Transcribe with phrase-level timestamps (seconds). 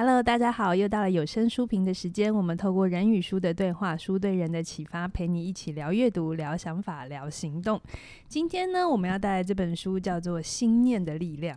[0.00, 2.32] Hello，大家好，又到了有声书评的时间。
[2.32, 7.80] 我们透过人与书的对话，书对人的启发，陪你一起聊阅读、聊想法、聊行动。
[8.28, 11.56] 今天呢，我们要带来这本书叫做《心念的力量》。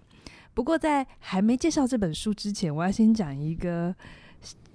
[0.56, 3.94] 不过，在还没介绍这本书之前，我要先讲一个。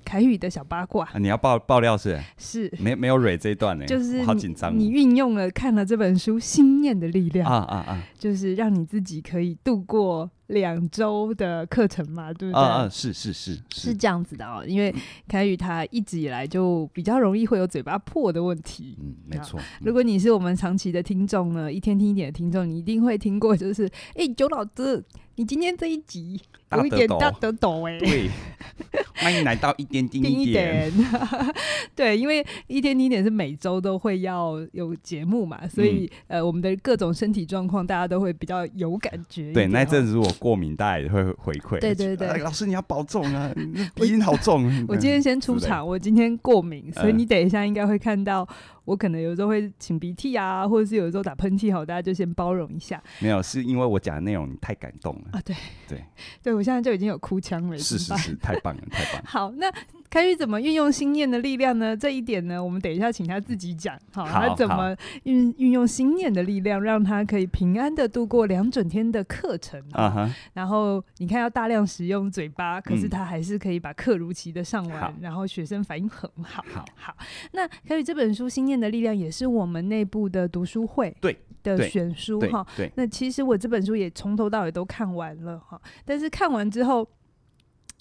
[0.04, 2.16] 凯宇的小八卦，啊、你要爆爆料是？
[2.38, 3.84] 是， 没没有蕊这一段呢？
[3.86, 4.72] 就是好紧张。
[4.78, 12.60] 你运用了看了这本书《心念的力量》啊啊啊，就是让你自己可以度过两周的课程嘛，对不对？
[12.60, 14.64] 啊啊，是是是是，是这样子的哦。
[14.66, 14.94] 因为
[15.26, 18.96] 凯宇他一直以来就比较容易会有嘴巴破的问题。
[19.00, 19.58] 嗯，没错。
[19.80, 26.40] 如果你是我们长期的听众呢，一天听一点的听众，你一定会听过，就是哎，九老师，你今天这一集
[26.76, 27.98] 有一点大得抖哎。
[27.98, 28.30] 对。
[29.18, 31.08] 欢迎来到一点听一点，一点
[31.96, 39.52] 对，因为一天听一点是每周都会要有节目嘛，所以、嗯、呃，我们的各种身体状况大家都会比较有感觉。
[39.52, 41.80] 对，那阵子如果过敏，大家也会回馈。
[41.80, 43.50] 对对对、哎，老师你要保重啊，
[43.96, 44.66] 鼻音好重。
[44.86, 48.46] 我，我今天先出场，我今天过敏，所以你等一下应该会看到。
[48.86, 53.02] 我可能有时候会擤鼻涕啊，或者是有时候打喷嚏，好，大家就先包容一下。
[53.18, 55.40] 没有，是因为我讲的内容你太感动了啊！
[55.44, 55.54] 对
[55.86, 56.02] 对
[56.42, 57.76] 对，我现在就已经有哭腔了。
[57.76, 59.22] 是是是，太棒了，太棒了。
[59.28, 59.70] 好，那。
[60.08, 61.96] 凯宇怎么运用心念的力量呢？
[61.96, 63.98] 这一点呢，我们等一下请他自己讲。
[64.12, 69.82] 好，他怎么运运用心念的力量，让他可以平安的度过两整天的课程。
[69.92, 70.34] 啊哈。
[70.54, 75.14] 然后你看，要大量使用嘴巴，可是他还是可以把课如期的上完。
[75.20, 76.64] 然后学生反应很好。
[76.72, 77.16] 好，好。
[77.52, 82.66] 那凯宇这本书《心念的力量》也是我们内部的读书会对的选书哈。
[82.76, 82.90] 对。
[82.94, 87.06] 那其实我这本书也从头到尾都看完了哈，但是看完之后。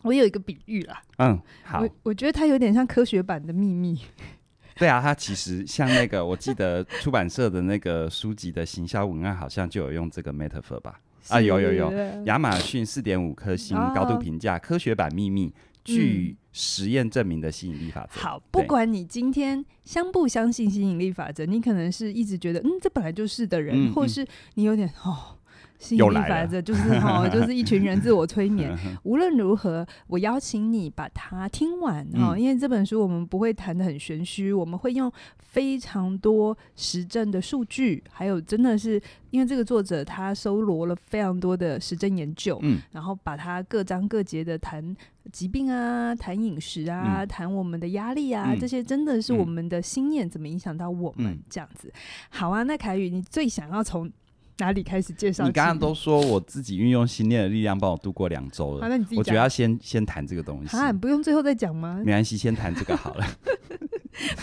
[0.06, 4.00] 我有一个比喻啦，嗯，好，我我觉得它有点像科学版的秘密。
[4.78, 11.00] 对啊，它其实像那个，我记得出版社的那个书籍的行销文案好像就有用这个 metaphor 吧？
[11.30, 11.92] 啊，有有有，
[12.26, 15.52] 亚马逊四点五颗星高度评价，科学版秘密，
[15.84, 18.20] 据实验证明的吸引力法则。
[18.20, 25.38] 好，不管你今天相不相信吸引力法则，你可能是一直觉得，嗯，这本来就是的人，或是你有点哦。
[25.78, 28.76] 吸引力法则就是哈， 就是一群人自我催眠。
[29.04, 44.96] 无论如何，我邀请你把它听完哈，嗯、因为这本书我们不会谈的很玄虚，我们会用非常多实证的数据，还有真的是因为这个作者他搜罗了非常多的实证研究，嗯，然后把它各章各节的谈
[45.32, 51.92] 疾病啊，谈饮食啊，谈、嗯、我们的压力啊，嗯、这些真的是我们的心念怎么影响到我们、嗯、这样子。
[52.30, 54.10] 好啊，那凯宇，你最想要从
[54.58, 55.44] 哪里开始介绍？
[55.46, 60.78] 你刚刚都说我自己运用心念的力量帮我度过两周了，啊、那你自己，我觉得要先先谈这个东西。
[60.78, 62.02] 啊，不用最后再讲吗？
[62.06, 63.26] 没关系，先谈这个好了。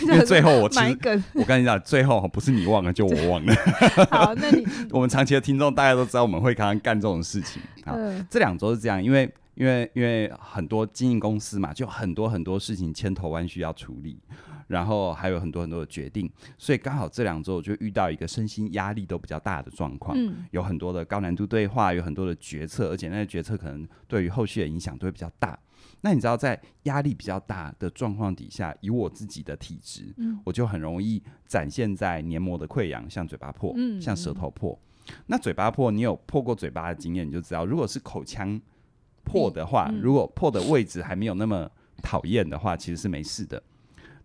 [0.03, 3.55] 因为最后我其实我跟你讲，最后不是你忘了，就我忘了。
[4.11, 7.59] 好，那你 我们长期的听众大家都知道，我们会刚刚干这种事情。
[7.83, 14.19] 好，呃、这两周是这样，因为因为因为很多经营公司嘛，就很多很多事情千头万绪要处理。
[14.67, 25.57] 然后还有很多很多的决定，所以刚好这两周我就遇到一个身心压力都比较大的状况，嗯、有很多的高难度对话，有很多的决策，而且那些决策可能对于后续的影响都会比较大。
[26.01, 34.77] 那你知道，在压力比较大的状况底下，以我自己的体质，嗯、我就很容易展现在黏膜的溃疡，像嘴巴破，嗯、像舌头破。
[35.07, 38.59] 嗯、那嘴巴破，你有破过嘴巴的经验，你就知道，如果是口腔
[39.23, 41.69] 破的话，如果破的位置还没有那么
[42.01, 43.61] 讨厌的话，其实是没事的。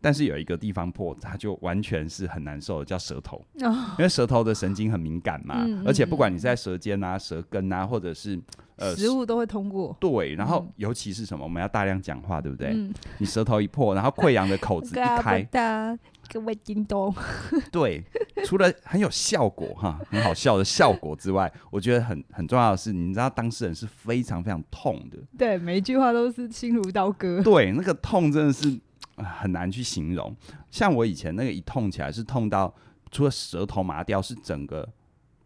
[0.00, 3.36] 但是有一个地方破，它就完全是很难受的，叫舌头。
[3.62, 8.40] 哦、因为舌头的神经很敏感嘛，嗯、而且不管你在舌尖啊、舌根啊，或者是
[8.76, 9.96] 呃食物都会通过。
[9.98, 12.68] 对，然后尤其是什么，我们要大量讲话，对不对？
[12.74, 15.42] 嗯、你舌头一破，然后溃疡的口子一开，
[16.30, 17.12] 各位叮咚。
[17.72, 18.04] 对，
[18.44, 25.18] 除了很有效果哈， 很好笑的效果之外，我觉得很很重要的是，你知道当事人是非常非常痛的。
[25.36, 27.42] 对，每一句话都是心如刀割。
[27.42, 28.78] 对，那个痛真的是。
[29.24, 30.34] 很难去形容，
[30.70, 32.72] 像我以前那个一痛起来是痛到
[33.10, 34.88] 除了舌头麻掉，是整个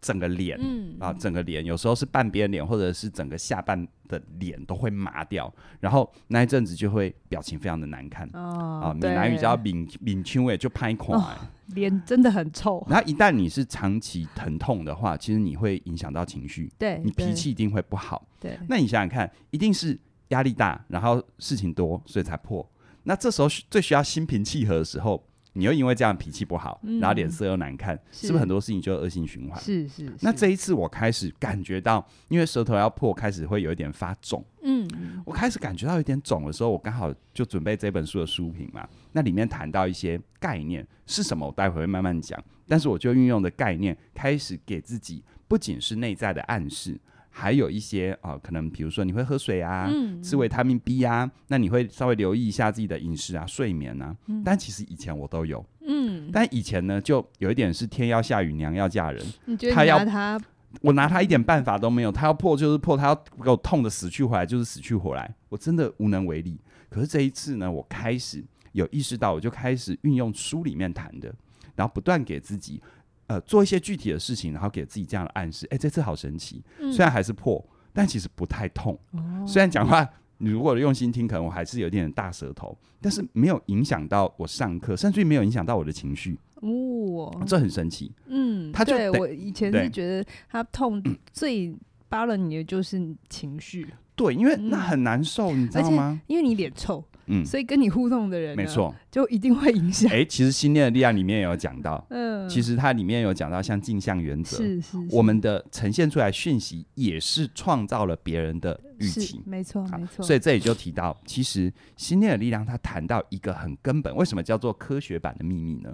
[0.01, 0.97] 整个脸，嗯。
[0.99, 8.29] 啊，整个脸有时候是半边脸或者是整个下半的脸都会麻掉，然后那一阵子就会表情非常的难看。
[8.33, 11.19] 哦，啊，闽南语叫敏敏青味就拍款，
[11.67, 12.85] 脸真的很臭。
[12.89, 18.57] 然后一旦你是长期疼痛的话，其实你会影响到情绪，对，你脾气一定会不好，对。
[18.69, 19.99] 那你想想看，一定是
[20.29, 22.65] 压力大，然后事情多，所以才破。
[23.03, 25.23] 那这时候最需要心平气和的时候，
[25.53, 29.61] 你又因为这样脾气不好，嗯、然后脸色又难看，是，是不是很多事情就恶性循环？
[29.61, 30.13] 是是，是。
[30.21, 34.43] 那这一次我开始感觉到，因为舌头要破，开始会有一点发肿。
[34.63, 34.87] 嗯，
[35.25, 38.87] 我开始感觉到有点肿的时候，我刚好就准备这本书的书评嘛。
[39.11, 42.41] 那里面谈到一些概念是什么，我待会会慢慢讲。
[42.67, 46.99] 但是我就运用的概念，开始给自己不仅是内在的暗示，
[47.35, 54.15] 还有一些啊、呃，可能比如说你会喝水啊，嗯、吃维他命 B 啊，那你会稍微留意一下自己的饮食啊、睡眠啊。
[54.27, 59.25] 嗯、但其实以前我都有，嗯，但以前呢，就有一点是天要下雨娘要嫁人，
[59.73, 60.39] 他要他，
[60.81, 66.59] 我拿他一点办法都没有，他要破就是破，他要给我痛的死去活来就是死去活来，我真的无能为力。
[66.87, 68.43] 可是这一次呢，我开始
[68.73, 71.33] 有意识到，我就开始运用书里面谈的，
[71.75, 72.79] 然后不断给自己。
[73.27, 75.65] 呃，做一些具体的事情，然后给自己这样的暗示。
[75.71, 78.97] 哎，这次好神奇，嗯、虽然还是破，但其实不太痛。
[79.11, 80.07] 哦、虽然讲话，
[80.39, 86.37] 你如果用心听，可能我还是有点大舌头，但是没有影响到我上课，甚至于没有影响到我的情绪。
[86.55, 88.11] 哦，这很神奇。
[88.27, 91.75] 嗯，他就对我以前是觉得他痛 最
[92.09, 93.87] 扒了你的就是情绪。
[94.15, 96.21] 对，因为那很难受，嗯、你知道吗？
[96.27, 97.03] 因为你脸臭。
[97.27, 100.11] 嗯，所以跟你互动的人，没错，就一定会影响。
[100.11, 110.25] 哎，其实心念的力量里面也有讲到，嗯，其实它里面有讲到像镜像原则，是是，我们的呈现出来讯息也是创造了别人的预期，没错没错。
[110.25, 115.93] 所以这里就提到，其实心念的力量，它谈到一个很根本，为什么叫做科学版的秘密呢？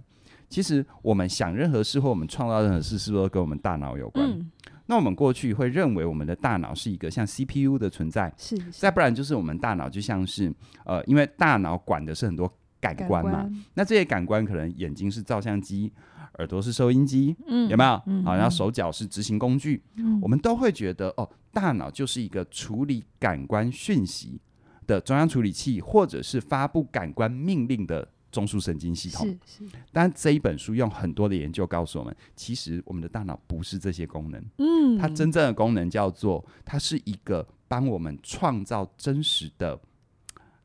[0.50, 4.28] 其实我们想任何事或我们创造任何事，是不是都跟我们大脑有关？
[4.28, 4.52] 嗯。
[4.88, 10.52] 那我们过去会认为我们的大脑是一个像 CPU 的存在，是，是，再不然就是我们大脑就像是
[10.84, 12.52] 呃，因为大脑管的是很多
[12.82, 15.94] 感官嘛，官，那这些感官可能眼睛是照相机，
[16.40, 18.02] 耳朵是收音机，嗯，有没有？
[18.08, 24.42] 嗯，好，然后手脚是执行工具，嗯，我们都会觉得哦，大脑就是一个处理感官讯息
[24.88, 28.08] 的中央处理器，或者是发布感官命令的。
[28.32, 39.80] 中枢神经系统是是，但这一本书用很多的研究告诉我们，其实我们的大脑不是这些功能，嗯，它真正的功能叫做，它是一个帮我们创造真实的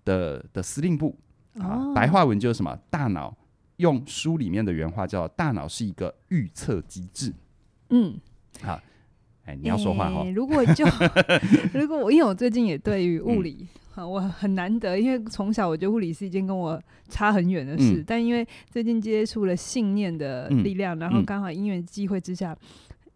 [0.04, 1.16] 的的司令部
[1.58, 1.92] 啊。
[1.94, 2.78] 白话文就是什么？
[2.90, 3.36] 大脑
[3.76, 7.32] 用书里面的原话叫“大脑是一个预测机制”。
[7.90, 8.18] 嗯，
[8.62, 8.78] 好，
[9.46, 10.30] 哎，你要说话哈、欸。
[10.30, 10.84] 如果就
[11.72, 13.66] 如果我因为我最近也对于物理。
[13.96, 22.52] 我很难得，因为从小我觉得物理是一件跟我差很远的事，嗯、但因为最近接触了信念的力量，嗯、然后刚好因缘机会之下，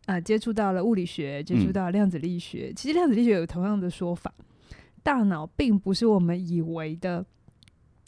[0.06, 2.68] 啊、呃，接触到了物理学，接触到了量子力学。
[2.70, 4.32] 嗯、其实量子力学有同样的说法，
[5.02, 7.24] 大脑并不是我们以为的，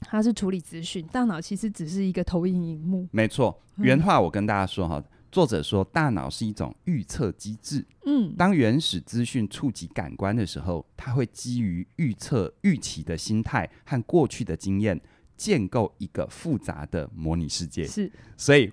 [0.01, 3.09] 它是处理资讯，大脑其实只是一个投影荧幕。
[3.11, 5.03] 没错，原话我跟大家说哈。
[5.31, 7.87] 嗯作者说，大脑是一种预测机制。
[8.05, 15.01] 嗯，当原始资讯触及感官的时候，它会基于预测、预期的心态和过去的经验，
[15.37, 17.87] 建构一个复杂的模拟世界。
[17.87, 18.73] 是，所以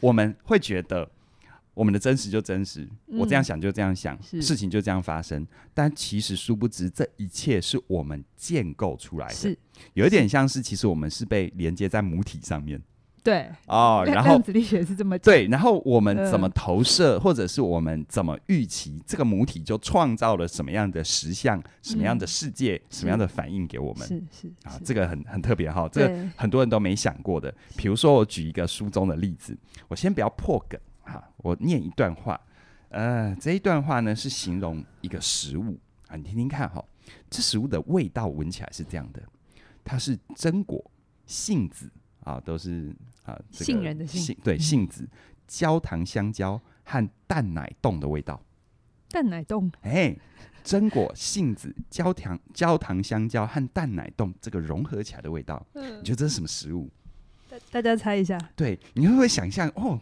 [0.00, 1.06] 我们会觉得
[1.74, 5.46] 我们的真实就真实，嗯、我这样想就这样想，事情就这样发生。
[5.74, 9.34] 但其实殊不知，这一切是我们建构出来的。
[9.34, 9.58] 是，
[9.92, 12.80] 有一点像是，其实我们是被连接在母体上面。
[13.22, 24.08] 对哦，然后量子力学是这么对，然后我们怎么投射，呃、或者是我们怎么预期，这个母体就创造了什么样的实相、什么样的世界、嗯、什么样的反应给我们？
[24.08, 27.54] 是是啊，这个很很特别哈，这个很多人都没想过的。
[27.76, 29.56] 比如说，我举一个书中的例子，
[29.88, 32.40] 我先不要破梗哈，我念一段话。
[32.88, 35.78] 呃，这一段话呢是形容一个食物
[36.08, 36.82] 啊，你听听看哈，
[37.28, 39.22] 这食物的味道闻起来是这样的，
[39.84, 40.90] 它是榛果、
[41.26, 41.90] 杏子。
[42.24, 42.94] 啊，都是
[43.24, 45.08] 啊，这个、杏仁的杏，对杏子、
[45.46, 48.40] 焦糖、香蕉和蛋奶冻的味道。
[49.10, 50.16] 蛋奶冻，哎，
[50.62, 56.88] 榛果、杏子、焦糖、焦糖、香蕉和蛋奶冻这个融合起来的味道，嗯、你觉得这是什么食物？
[57.50, 58.38] 大大家猜一下。
[58.54, 59.98] 对，你会不会想象哦？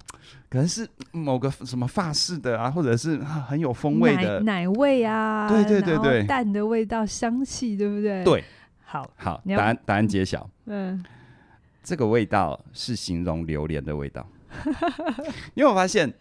[0.51, 5.49] 可能是某个什么法式的啊，或者是、啊、很有风味的奶，奶味啊？
[5.49, 8.23] 对对对对，蛋的味道、香气，对不对？
[8.25, 8.45] 对，
[8.85, 10.51] 好，好，答案答案揭晓。
[10.67, 11.03] 嗯。
[11.89, 14.29] 这个味道是形容榴莲的味道，
[15.57, 16.13] 因为我发现，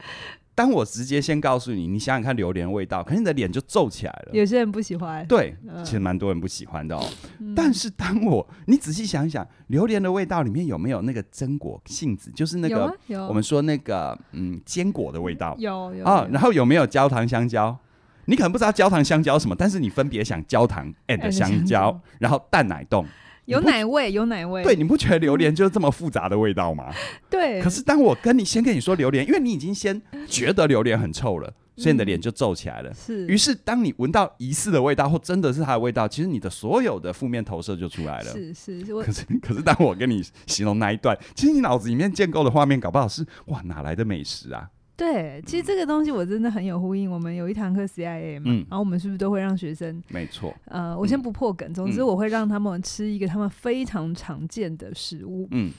[0.56, 4.30] 当我直接先告诉你，你想想看榴莲的味道，可是你的脸就皱起来了。
[4.32, 7.06] 有些人不喜欢，对，嗯、其实蛮多人不喜欢的哦。
[7.40, 15.54] 嗯、但是当我你仔细想一想，榴莲的味道里面有没有那个榛果、杏子，就是那个、啊、我们说那个嗯坚果的味道？
[15.60, 17.78] 有有啊，然后有没有焦糖香蕉？
[18.24, 23.06] 你可能不知道焦糖香蕉什么，但是你分别想焦糖 and 香蕉，然后蛋奶冻。
[23.48, 24.62] 有奶味，有奶味。
[24.62, 26.94] 对，你不觉得榴莲就是这么复杂的味道吗？
[27.30, 27.62] 对。
[27.62, 32.94] 可是当我跟你先跟你说榴莲，因为你已经先觉得榴莲很臭了，所以你的脸就皱起来了。
[32.94, 33.26] 是。
[33.26, 38.32] 于是当你闻到疑似的味道，或真的是它的味道，其实你的所有的负面投射就出来了。
[38.34, 38.84] 是是。
[38.84, 44.70] 可是可是当我跟你形容那一段，其实你脑子里面建构的画面，搞不好是哇，哪来的美食啊？
[44.98, 47.10] 对，其实这个东西我真的很有呼应。
[47.10, 50.02] 我们有一堂课 CIA 嘛，嗯、然后我们是不是都会让学生？
[50.10, 50.52] 没错。
[50.66, 55.48] 呃，我先不破梗，总之我会让他们吃一个他们非常常见的食物。
[55.52, 55.72] 嗯，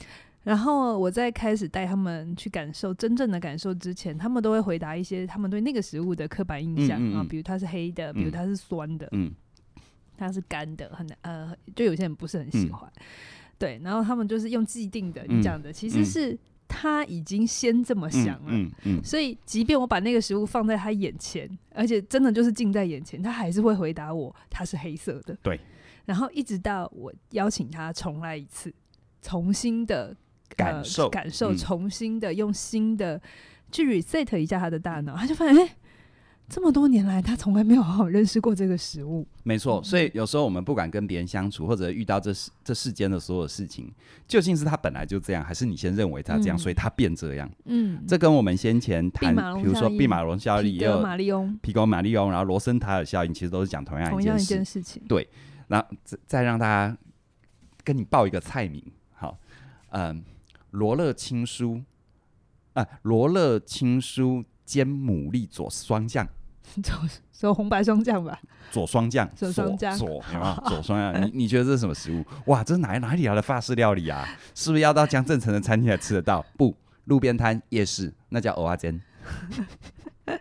[0.44, 9.32] 然后我在开始带他们去感受真正的感受之前，他们都会回答一些他们对那个食物的刻板印象、啊，比如它是黑的，比如它是酸的，嗯，
[10.16, 12.88] 它是干的，很呃，就有些人不是很喜欢。
[12.94, 13.02] 嗯、
[13.58, 25.36] 对，然后他们就是用既定的，你讲的、嗯、其实是他已经先这么想了，嗯嗯嗯、所以即便我把那个食物放在他眼前，而且真的就是近在眼前，他还是会回答我它是黑色的。
[25.42, 25.58] 对，
[26.04, 28.72] 然后一直到我邀请他重来一次，
[29.22, 30.14] 重新的。
[30.56, 33.20] 感受、呃、感受，重新的用新的、嗯、
[33.70, 35.76] 去 reset 一下他的大脑，他就发现，哎、欸，
[36.48, 39.26] 这么多年来他从来没有好好认识过这个食物。
[39.42, 43.92] 没错，所以有时候我们不管跟别人相处，或者遇到这世这世间的所有事情，
[44.26, 47.50] 究竟是他本来就这样，还是你先认为他这样，嗯、所以他变这样？
[47.66, 55.02] 嗯，这跟我们先前谈，比如说毕马龙效应，也有马利翁、皮格马利翁，然后罗森塔尔效应，其实都是讲同样一件事，同样一件事情。
[55.06, 55.28] 对，
[55.66, 56.96] 那再再让大家
[57.84, 58.82] 跟你报一个菜名，
[59.14, 59.38] 好，
[59.90, 60.24] 嗯。
[60.72, 61.82] 罗勒青蔬
[62.74, 66.28] 啊，罗勒青蔬煎牡蛎佐双酱，
[66.82, 66.94] 佐
[67.32, 68.38] 佐红白双酱吧，
[68.70, 70.62] 左双酱，左双酱，左有没有？
[70.68, 72.24] 左双酱，你你觉得这是什么食物？
[72.46, 74.28] 哇，这是哪哪里来的法式料理啊？
[74.54, 76.44] 是不是要到江镇城的餐厅才吃得到？
[76.56, 79.00] 不，路边摊、夜市，那叫蚵仔煎。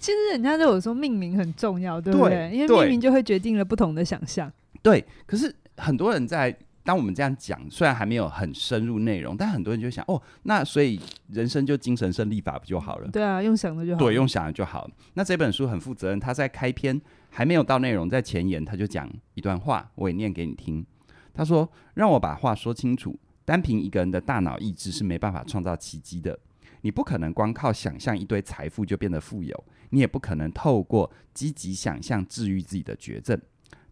[0.00, 2.50] 其实人家都有说命名很重要，对不对？
[2.50, 4.50] 对，因为命名就会决定了不同的想象。
[4.82, 6.56] 对，可是很多人在。
[6.84, 13.08] 当我们这样讲，虽然还没有很深入内容，但很多人就想哦，那所以人生就精神胜利法不就好了？
[13.10, 13.98] 对啊，用想的就好。
[13.98, 14.90] 对，用想的就好。
[15.14, 20.84] 那这本书很负责任，他在开篇还没有到内容，在前言他就讲一段话，我也念给你听。
[21.32, 26.38] 他说：“让我把话说清楚，单凭一个人的大脑意志是没办法创造奇迹的。
[26.82, 33.40] 你不可能光靠想象一堆财富就变得富有，你也不可能透过积极想象治愈自己的绝症。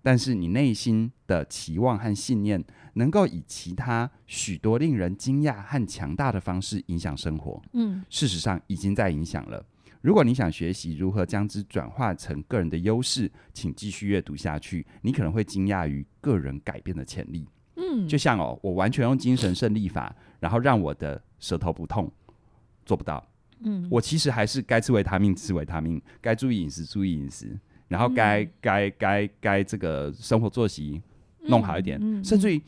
[0.03, 2.65] 但是你内心的期望和信念。”
[2.95, 9.65] 能够以其他许多令人惊讶和强大的方式影响生活，嗯，事实上已经在影响了。
[10.03, 14.85] 如果你想学习如何将之转化成个人的优势，请继续阅读下去。
[15.03, 22.11] 你可能会惊讶于个人改变的潜力，嗯，就像哦，我完全用精神胜利法，然后让我的舌头不痛，
[22.85, 23.25] 做不到，
[23.61, 27.57] 嗯，我其实还是该吃维他命吃维他命，该注意饮食注意饮食，
[27.91, 31.03] 然后该该该该这个生活作息
[31.43, 32.63] 弄好一点，嗯嗯嗯、甚至于。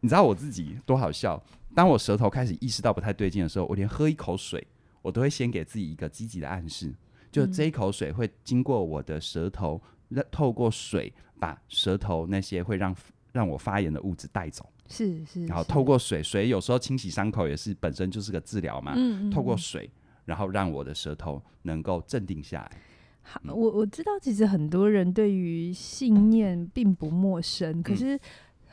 [0.00, 1.42] 你知道我自己多好笑？
[1.74, 4.62] 当我舌头开始意识到不太对劲的时候，我连喝一口水，
[5.00, 6.94] 我都会先给自己一个积极的暗示，
[7.32, 9.80] 就这一口水会经过我的舌头，
[10.10, 12.94] 让透过水把舌头那些会让
[13.32, 14.70] 让我发炎的物质带走。
[14.90, 15.46] 是是。
[15.46, 18.92] 然后透过水，水有时候清洗伤口也是本身就是个治疗嘛。
[18.94, 19.30] 嗯嗯。
[19.30, 19.90] 透过水，
[20.26, 22.70] 然后让我的舌头能够镇定下来。
[23.24, 28.16] 好，我我知道，其实很多人对于信念并不陌生，可是。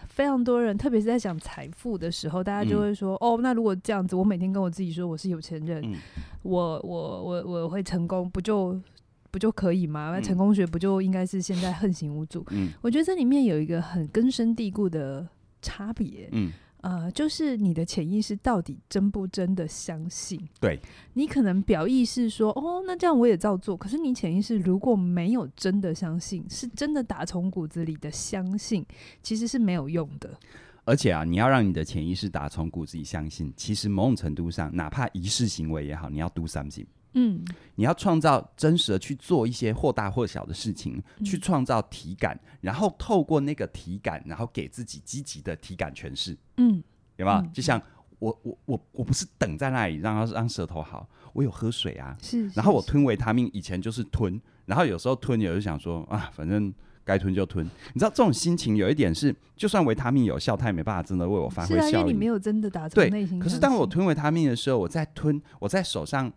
[0.07, 5.95] 非常多人，特别是在讲财富的时候，大家就会说：“嗯、哦，那如果这样子，我每天跟我自己说我是有钱人，嗯、
[6.41, 8.77] 我我我我会成功，不就
[9.29, 10.09] 不就可以吗？
[10.11, 15.25] 那、嗯、成功学不就应该是现在横行无阻？”嗯，我觉得这里面有一个很根深蒂固的
[15.61, 16.27] 差别。
[16.31, 16.51] 嗯。
[16.81, 20.39] 呃，就是你的潜意识到底真不真的相信？
[20.59, 20.79] 对，
[21.13, 23.77] 你可能表意识说，哦，那这样我也照做。
[23.77, 28.85] 可是你潜意识如果没有真的相信，是真的打从骨子里的相信，
[29.21, 30.29] 其实是没有用的。
[30.91, 36.85] 而且啊，你要让你的潜意识打从骨子里相信，其实某种程度上，哪怕仪式行为也好，你要 do something。
[37.13, 37.41] 嗯，
[37.75, 46.37] 你要创造真实的去做一些或大或小的事情，嗯、去创造体感，然后透过那个体感，然后给自己积极的体感诠释。
[46.57, 46.83] 嗯，
[47.15, 47.37] 有没有？
[47.37, 47.81] 嗯、就像
[48.19, 52.17] 我我我我不是等在那里让让舌头好，我有喝水啊。
[52.21, 52.51] 是，是。
[52.53, 57.65] 然后我吞维他命，以前就是吞，然后有时候吞，有时候想说啊，反正该吞就吞。
[57.93, 61.89] 你知道这种心情有一点是，就算维他命有效，它也没办法真的为我发挥效应。
[61.89, 63.39] 是啊，因为你没有真的打从内心。
[63.39, 63.43] 对。
[63.43, 66.31] 可是当我吞维他命的时候，我在吞，我在手上。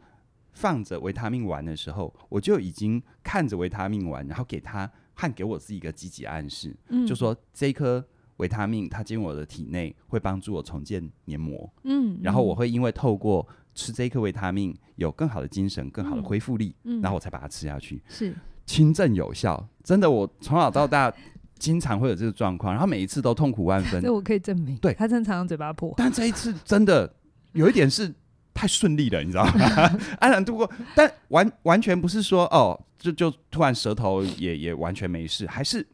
[0.56, 8.04] 放着维他命丸的时候，我就已经看着维他命丸，然后给他和给我自己一个积极暗示，嗯、就说这一颗
[8.36, 13.44] 维他命它进入我的体内会帮助我重建黏膜，嗯，然后我会因为透过
[13.74, 18.32] 吃这一颗维他命有更好的精神、更好的恢复力，嗯，然后我才把它吃下去，是
[18.66, 21.12] 轻症有效，真的，我从小到大
[21.58, 27.14] 经常会有这个状况，然后每一次都痛苦万分，这我可以证明，对，他正常常嘴巴破，但这一次真的
[27.52, 28.14] 有一点是。
[28.56, 29.98] 太顺利了，你知道吗？
[30.20, 35.84] 安 然度过，但完完全不是说哦，就就突然舌头也也完全没事，还是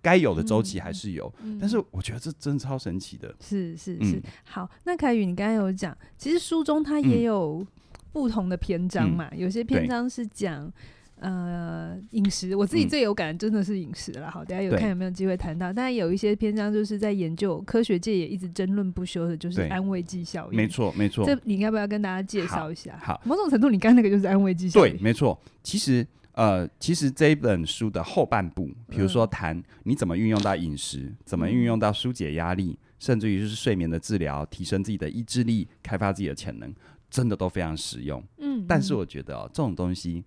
[0.00, 1.30] 该有的周期还是有。
[1.42, 3.34] 嗯嗯、但是我觉得这真的超神奇的。
[3.38, 7.64] 是是是，嗯、好，那凯宇，你刚才有讲，其实书中它也有
[8.12, 10.72] 不同的篇章嘛，嗯、有些篇章是讲。
[11.18, 14.30] 呃，饮食，我自己最有感的真的是饮食了。
[14.30, 15.72] 好，大家有看有没有机会谈到。
[15.72, 20.56] 但有一些篇章就是在研究，科学界也一直争论不休的，就是安慰剂效应。
[20.56, 21.24] 没错，没错。
[21.24, 22.98] 这你要不要跟大家介绍一下？
[23.00, 24.92] 好，好某种程度，你刚那个就是安慰剂效应。
[24.92, 25.40] 对，没错。
[25.62, 36.70] 其实，呃，其实这一本书的后半部，比如说谈你怎么运用到饮食，嗯、怎么运用到疏解压力，甚至于就是睡眠的治疗，提升自己的意志力，开发自己的潜能，
[37.08, 38.22] 真的都非常实用。
[38.36, 40.22] 嗯，但是我觉得哦，这种东西。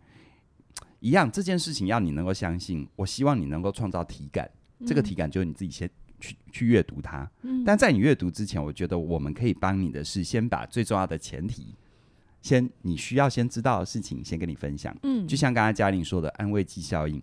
[0.99, 5.89] 一样，这件事情要你能够相信，我希望你能够创造体感，嗯、这个体感就是你自己先
[6.19, 7.29] 去去阅读它。
[7.43, 11.73] 嗯、但在你阅读之前，我觉得我们可以帮你的是，先把最重要的前提，
[12.41, 14.93] 先你需要先知道的事情，先跟你分享。
[15.03, 17.21] 嗯，就像刚才嘉玲说的，安慰剂效应，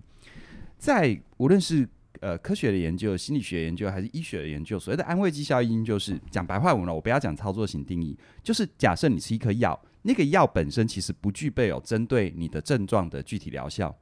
[0.79, 1.87] 在无论是
[2.21, 9.79] 呃科学的研究、心理学研究还是医学的研究，所谓的安慰剂效应，就是讲白话文了，我不要讲操作型定义，就是假设你吃一颗药。
[10.07, 13.95] 那个药本身其实不具备有针对你的症状的具体疗效，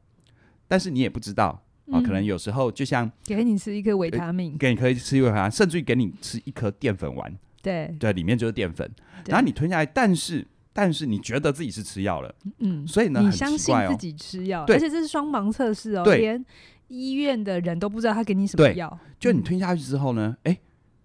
[0.68, 1.94] 但是你也不知道啊、嗯。
[1.96, 7.94] 哦，可能有时候就像给你吃一颗维他命，给你可以吃一颗维他命，甚至于给你吃一颗淀粉丸，对。
[7.98, 8.88] 对，里面就是淀粉，
[9.26, 16.44] 然后你吞下来，但是但是你觉得自己是吃药了，嗯，所以呢，你相信自己吃药，对，而且这是双盲测试哦，连
[16.88, 20.58] 医院的人都不知道他给你什么药，就你吞下去之后呢，哎，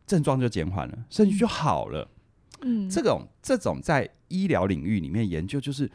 [0.06, 2.02] 症状就减缓了，甚至就好了。
[2.02, 2.08] 嗯，
[2.90, 5.90] 这种这种在医疗领域里面研究，就是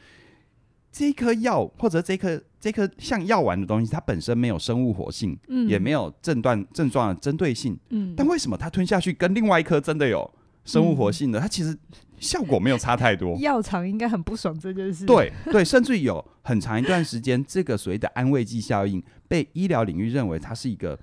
[0.90, 10.28] 这颗药或者这颗这颗像药丸的东西，它本身没有生物活性，嗯，也没有诊断症状的针对性，嗯，但为什么它吞下去跟另外一颗真的有
[10.64, 11.76] 生物活性的，嗯、它其实
[12.18, 13.36] 效果没有差太多？
[13.42, 15.04] 药厂应该很不爽这件事。
[15.04, 20.98] 对对，甚至有很长一段时间，这个所谓的安慰剂效应被医疗领域认为它是一个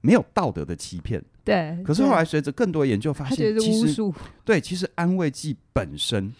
[0.00, 1.22] 没有道德的欺骗。
[1.50, 4.00] 对，可是后来随着更多研究发现，其实
[4.44, 6.32] 对，其实安慰剂本身，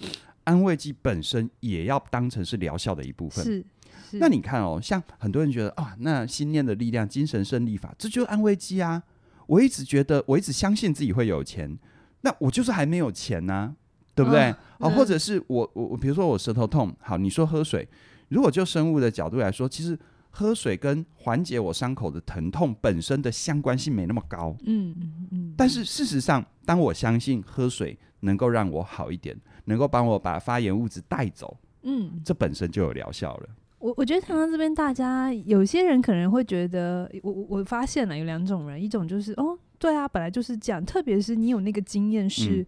[0.45, 3.45] 安慰剂本身也要当成是疗效的一部分。
[3.45, 3.65] 是，
[4.11, 4.19] 是。
[4.19, 9.03] 那你看哦，像很多人觉得啊，那心念的力量、精神胜利法，这就是安慰剂啊。
[9.47, 11.77] 我一直觉得，我一直相信自己会有钱，
[12.21, 13.75] 那我就是还没有钱呐、啊，
[14.15, 14.43] 对不对？
[14.43, 17.89] 啊，啊或者是我我我，比如说我舌头痛，好，你说喝水，
[18.29, 19.99] 如果就生物的角度来说，其实。
[20.31, 25.55] 喝水跟缓解我伤口的疼痛本身的相关性没那么高，嗯嗯嗯。
[25.57, 33.49] 但是事实上，当我相信喝水能够让我好一点，能够帮我把发炎物质带走，嗯，这本身就有疗效了。
[33.81, 40.85] 我我觉得谈到这边，大家有些人可能会觉得，我我我发现了有两种人，一种就是哦，对啊，本来就是这样。
[40.85, 42.65] 特别是你有那个经验，是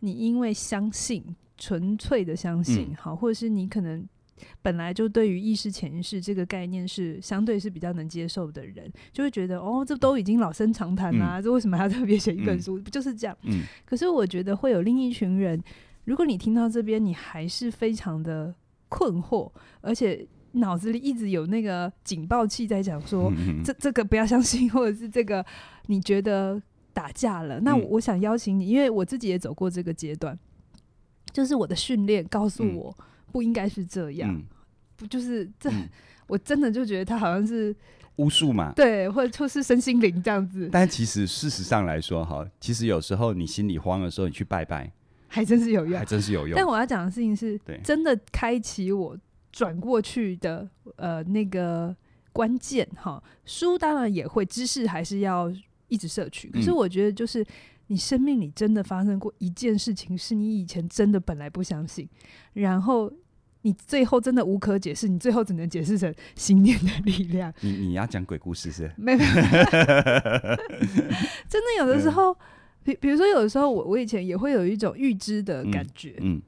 [0.00, 1.24] 你因为相信，
[1.56, 4.06] 纯粹的相信，好，或者是你可能。
[4.62, 12.76] 本来就对于意识潜意识这个概念是相对是比较能接受的人，就会觉得哦，这都已经老生常谈啦，嗯、这为什么还要特别写一本书？
[12.76, 13.36] 不、嗯、就是这样？
[13.42, 13.62] 嗯。
[13.84, 15.62] 可是我觉得会有另一群人，
[16.04, 18.54] 如果你听到这边，你还是非常的
[18.88, 25.44] 困惑，而且脑子里一直有那个警报器在讲说，嗯、这这个不要相信，或者是这个
[25.86, 26.60] 你觉得
[26.92, 27.60] 打架了。
[27.60, 30.38] 那我想邀请你，因为我自己也走过这个阶段，
[31.32, 32.94] 就是我的训练告诉我。
[32.98, 34.44] 嗯不应该是这样，嗯、
[34.96, 35.70] 不就是这？
[35.70, 35.88] 嗯、
[36.26, 37.74] 我真的就觉得他好像是
[38.16, 40.68] 巫术嘛，对，或者说是身心灵这样子。
[40.70, 44.92] 但其实事实上来说，哈，其实有时候你心里慌的时候，你去拜拜，
[45.28, 46.56] 还真是有用，还真是有用。
[46.56, 49.16] 但我要讲的事情是，真的开启我
[49.52, 51.94] 转过去的呃那个
[52.32, 53.22] 关键哈。
[53.44, 55.52] 书当然也会，知识还是要
[55.88, 56.50] 一直摄取。
[56.50, 57.44] 可是我觉得就是。
[57.88, 62.08] 你生命里真的发生过一件事情，是你以前真的本来不相信，
[62.52, 63.12] 然后
[63.62, 67.52] 你最后真的无可解释，你最后只能解释成信念的力量。
[67.60, 68.90] 你你要讲鬼故事是？
[68.96, 69.18] 没有，
[71.48, 72.36] 真的有的时候，
[72.84, 76.40] 比比如说有的时候，我我以前也会有一种预知的感觉，嗯，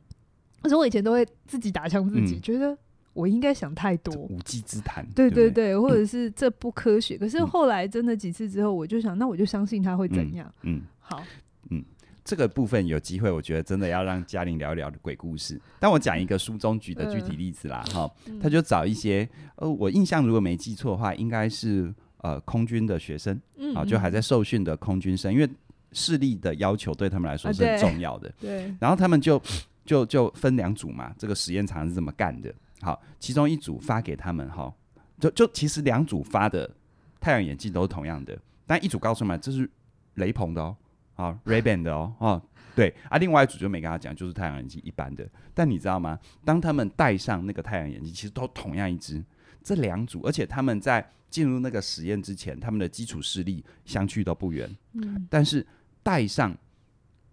[0.62, 2.76] 可是我以前都会自己打枪自己，觉得
[3.14, 7.16] 我应该想太多，无稽之谈，对对对，或者是这不科学。
[7.18, 10.82] 可是后来真的几次之后，我就想，那我就相信他会怎样，嗯。
[11.10, 11.24] 好，
[11.70, 11.84] 嗯，
[12.24, 15.60] 这个部分有机会，我觉得真的要让嘉玲聊一聊的鬼故事。
[15.80, 23.40] 但我讲一个书中举的具体例子啦，哈、呃，他就找一些，呃，我印象如果没记错的话，应该是呃空军的学生，
[23.74, 25.50] 啊，就还在受训的空军生，因为
[25.92, 28.72] 视力的要求对他们来说是很重要的， 对。
[28.80, 29.42] 然后他们就
[29.84, 32.54] 就就分两组嘛，这个实验场是这么干的。
[32.82, 34.72] 好，其中一组发给他们，哈，
[35.18, 36.70] 就就其实两组发的
[37.18, 39.68] 太阳眼镜都是同样的，但一组告诉他们这是
[40.14, 40.76] 雷朋的哦。
[41.20, 42.42] 啊，Ray-Ban 的哦，哦，
[42.74, 45.28] 对啊，另外一组就没跟他讲，就是太阳眼镜一般的。
[45.52, 46.18] 但你知道吗？
[46.44, 49.22] 当他们戴上那个太阳眼镜，其实都同样一只。
[49.62, 54.74] 这两组，而且他们在进入那个实验之前，他们的基础视力相去都不远。
[54.94, 55.26] 嗯。
[55.28, 55.66] 但是
[56.02, 56.56] 戴上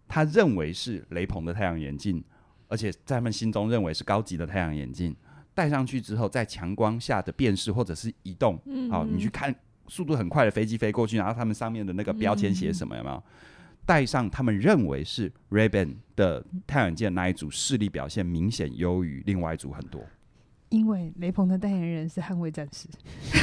[0.08, 2.22] 他认为是雷朋的太阳眼镜，
[2.68, 5.16] 而且在他们心中认为是高级的太阳眼镜
[5.54, 9.56] 戴上去之后，在强光下的辨识或者是移动，嗯嗯好，你去看
[9.88, 12.98] 速度很快的飞机飞过去，然后他们上面的那个标签写什么？
[12.98, 13.24] 有没有？
[13.88, 20.06] 戴上他们认为是 Ray-Ban 的太阳镜那一组视力表现明显优于另外一组很多。
[20.70, 22.90] 因为雷鹏的代言人是捍卫战士，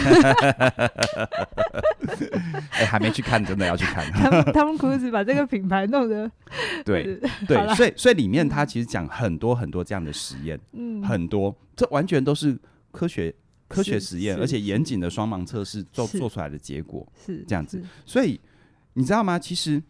[2.72, 4.04] 哎、欸，还没去看，真的要去看。
[4.12, 6.30] 他们他们裤子把这个品牌弄得
[6.85, 12.59] 对对，所以所以里面他其实讲很多很多这样的实验，嗯，很多这完全都是
[12.92, 13.35] 科学
[13.68, 17.83] 科学实验，而且严谨的双盲测试做做出来的结果是这样子。
[18.04, 18.38] 所以
[18.92, 19.38] 你知道吗？
[19.38, 19.83] 其实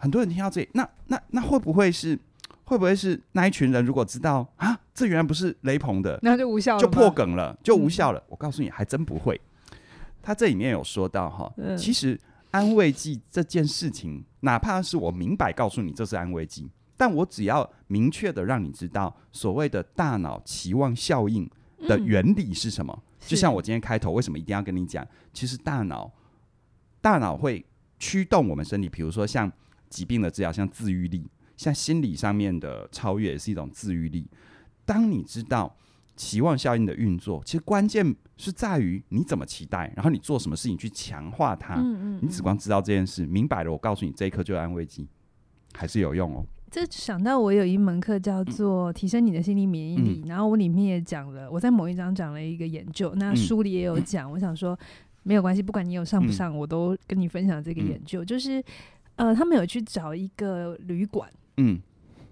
[0.00, 2.18] 很多人听到这里，那那那会不会是？
[2.64, 8.20] 会不会是那一群人如果知道啊，这原来不是雷鹏的，那就无效了，就破梗了，就无效了。
[8.20, 9.40] 嗯、我告诉你，还真不会。
[10.22, 12.16] 他这里面有说到哈，嗯、其实
[12.52, 21.50] 安慰剂这件事情，哪怕是我明白告诉你这是安慰剂，但我只要明确的让你知道所谓的大脑期望效应
[21.88, 22.96] 的原理是什么。
[22.96, 26.08] 嗯、就像我今天开头为什么一定要跟你讲，其实大脑
[27.00, 27.66] 大脑会
[27.98, 29.50] 驱动我们身体，比如说像
[29.90, 31.28] 疾病的治疗，像自愈力。
[31.58, 34.26] 像心理上面的超越也是一种自愈力。
[34.86, 35.76] 当你知道
[36.16, 41.74] 期望效应的运作，其实关键是在于你怎么期待，然后你做什么事情去强化它。
[41.74, 45.06] 嗯嗯嗯，你只光知道这件事，明白了，我告诉你，这一刻就是安慰剂，
[45.74, 46.46] 还是有用哦。
[46.70, 54.30] 这想到我有一门课叫做提升你的心理免疫力，嗯、然后我里面也讲了，我在某一章讲了一个研究，那书里也有讲。
[54.30, 54.78] 嗯、我想说
[55.24, 58.62] 没有关系，不管你有上不上，嗯、我都跟你分享这个研究，嗯、就是
[59.20, 61.30] 呃，他们有去找一个旅馆。
[61.58, 61.78] 嗯，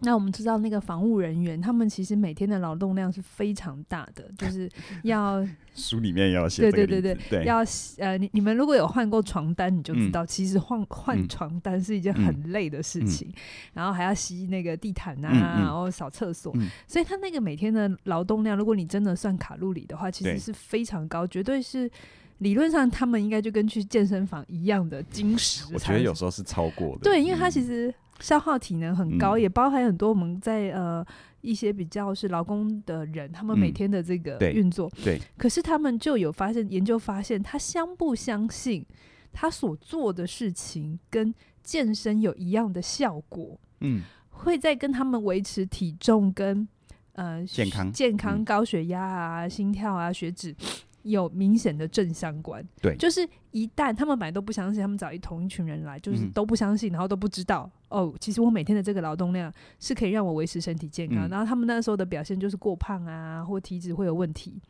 [0.00, 4.70] 那我们知道那个防务人员，他们其实每天的劳动量是非常大的，就是
[5.04, 7.44] 要书里面要写，对对对对，对。
[7.44, 7.58] 要
[7.98, 13.30] 呃，你你们如果有换过床单，你就知道，其实换换床单是一件很累的事情，
[13.74, 21.90] 然后还要吸那个地毯啊，然后扫厕所，嗯、所以他那个每天的劳动量，如果你真的算卡路里的话，其实是非常高，绝对是
[22.38, 25.64] 理论上他们应该就跟去健身房一样的精实。
[25.72, 27.94] 我觉得有时候是超过的，对，因为它其实。
[28.20, 31.06] 消耗体能很高，嗯、也包含很多我们在呃
[31.40, 35.18] 一些比较是劳工的人，他们每天的这个运作、嗯对。
[35.18, 38.84] 对，可是他们就有发现，研究发现，他相不相信
[39.32, 43.56] 他所做的事情跟健身有一样的效果？
[43.82, 46.66] 嗯，会在跟他们维持体重跟
[47.12, 50.52] 呃健康、健康、高血压啊、嗯、心跳啊、血脂。
[51.10, 64.60] 有明显的正相关，对，就是一旦他们本来都不相信，他们找一同一群人来，就是都不相信，然后都不知道哦，其实我每天的这个劳动量是可以让我维持身体健康，嗯、然后他们那时候的表现就是过胖啊，或体脂会有问题。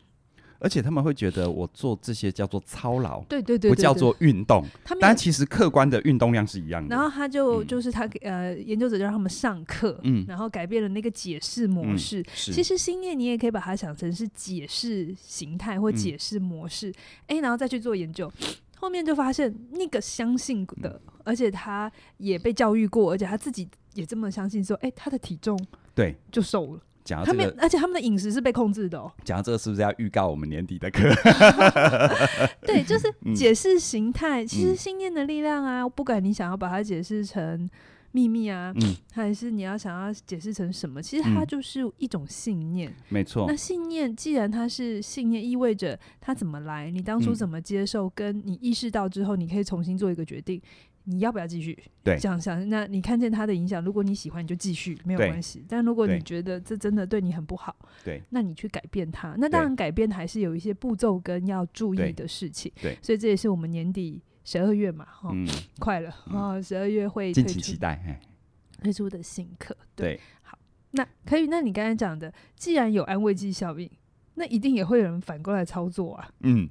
[0.59, 4.65] 而且他们会觉得我做这些叫做操劳，对对对，不叫做运动。
[5.01, 6.95] 但其实客观的运动量是一样的。
[6.95, 12.23] 然后他就就是他给呃研究者就让他们上课，嗯，然后改变了那个解释模式。
[12.35, 16.93] 其实心念你也可以把它想成是解释形态或解释模式，
[17.27, 18.31] 哎，然后再去做研究，
[18.77, 25.59] 后面就发现那个相信的，而且他也被教育过，而且他自己也这么相信说，哎，他的体重
[25.95, 26.17] 对。
[26.31, 26.81] 就瘦了。
[27.09, 29.11] 讲他们，而且他们的饮食是被控制的哦。
[29.25, 31.09] 讲到这个，是不是要预告我们年底的课？
[32.67, 34.45] 对，就是 解释形态。
[34.45, 37.69] 其实信念的力量啊，不管你想要把它解释成
[38.13, 38.75] 秘密啊，
[39.13, 42.95] 还是你要想要解释成什么，其实它就是一种信念。
[43.09, 43.47] 没错。
[43.49, 50.61] 那信念既然它是信念，意味着它怎么来，你当初怎么接受，跟你意识到之后，你可以重新做一个决定。
[51.11, 51.77] 你要不要继续？
[52.05, 55.65] 对，想想，那你看见他的影响，如果你喜欢，你就继续，没有关系。
[55.67, 59.35] 但如果你觉得这真的对你很不好，对，那你去改变它。
[59.39, 62.71] 那当然，改变还是有一些步骤跟要注意的事情。
[62.83, 68.21] 对，对所以这也是我们年底十二月嘛，哈、嗯，快了啊，十二月会推出敬请期待
[68.83, 69.75] 推出的新课。
[69.97, 70.59] 对，对好，
[70.91, 71.47] 那可以。
[71.47, 73.91] 那你刚才讲的，既然有安慰剂效应，
[74.35, 76.31] 那一定也会有人反过来操作啊。
[76.41, 76.69] 嗯。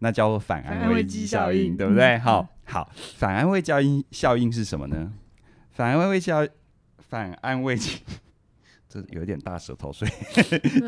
[0.00, 2.16] 那叫做反安慰剂效应，对不对？
[2.18, 5.12] 好好，反安慰效应效应是什么呢？
[5.70, 6.46] 反安慰效
[6.98, 8.02] 反安慰剂，
[8.88, 10.10] 这有点大舌头，所以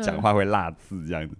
[0.01, 1.35] 讲话会辣字这样子。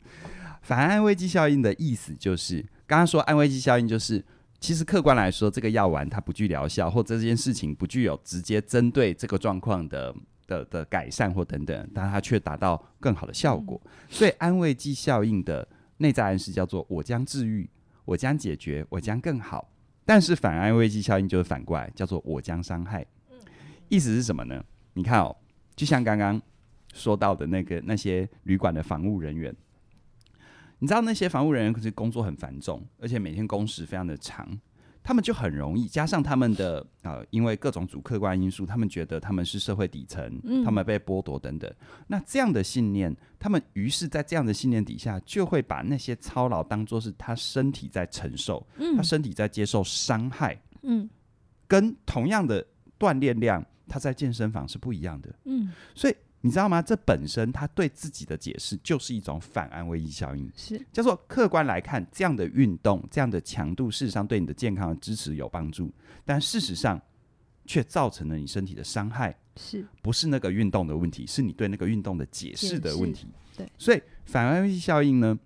[0.62, 4.23] 反安慰剂效应的意思就是，刚刚说安慰剂效应就是，
[4.60, 10.13] 其实客观来说，这个药丸它不具疗效，或这件事情不具有直接针对这个状况的
[10.47, 13.80] 的的改善或等等，但它却达到更好的效果。
[14.10, 15.67] 所以安慰剂效应的。
[16.01, 17.69] 内在暗示叫做“我将治愈，
[18.06, 19.69] 我将解决，我将更好”，
[20.06, 23.06] 但是反安慰剂效应就是反过来，叫做“我将伤害”。
[23.90, 24.64] 意思是什么呢？
[24.94, 25.36] 你看哦，
[25.76, 26.42] 就像刚刚
[26.94, 29.56] 说到的那个那些旅馆的防务人员，
[30.80, 34.60] 你知道那些防务人员可是工作很繁重，而且每天工时非常的长，
[35.04, 41.72] 他们就很容易加上他们的呃，因为各种主客观因素，他们觉得他们是社会底层，嗯、他们被剥夺等等。
[42.08, 51.10] 那这样的信念，他们于是在这样的信念底下，就会把那些操劳当作是他身体在承受，嗯、他身体在接受伤害，嗯，
[51.68, 52.66] 跟同样的
[53.00, 56.16] 锻炼量，他在健身房是不一样的，嗯，所以。
[56.43, 56.82] 你知道吗？
[56.82, 65.91] 这本身他对自己的解释就是一种反安慰剂效应，是叫做客观来看，这样的运动、这样的强度，事实上对你的健康的支持有帮助，
[66.25, 66.99] 但事实上
[67.65, 71.27] 却造成了你身体的伤害，是不是那个运动的问题？
[71.27, 73.27] 是你对那个运动的解释的问题。
[73.56, 75.38] 对，所以反安慰剂效应呢，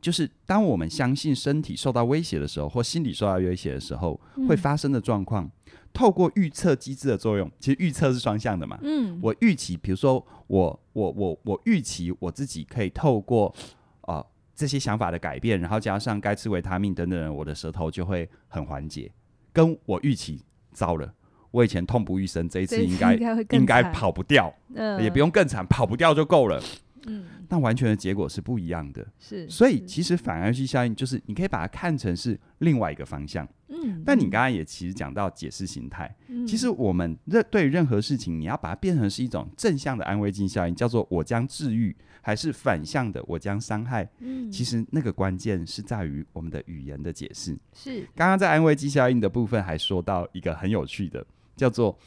[0.00, 5.50] 就是当我们相信身体受到威胁的时候，或心理受到威胁的时候，会发生的状况。
[5.94, 8.76] 透过预测机制的作用，其实预测是双向的嘛。
[8.82, 13.54] 嗯，我预期，比如说我我我我预期我自己可以透过
[14.02, 14.26] 啊、呃、
[14.56, 19.10] 这些想法的改变，然后加上该吃维他命等等，我的舌头就会很缓解。
[19.52, 21.14] 跟我预期糟了，
[21.52, 23.14] 我以前痛不欲生，这一次应该
[23.50, 26.60] 应该跑不掉，呃、也不用更惨，跑不掉就够了。
[27.06, 29.06] 嗯，但完全的结果是不一样的。
[29.18, 33.48] 是，所以其实反安慰剂效应就是你可以把它看成是另外一个方向。
[33.68, 44.08] 嗯，但你刚刚也其实讲到解释形态，嗯，其实我们任对任何事情，你要把它变成是一种正向的安慰剂效应，叫做我将治愈，还是反向的我将伤害？
[44.20, 47.58] 嗯，其实那个关键是在于我们的语言的解释。
[47.72, 51.98] 是，刚刚在安慰剂效应的部分还说到一个很有趣的，叫做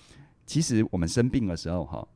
[0.45, 2.07] 其实我们生病的时候，哈。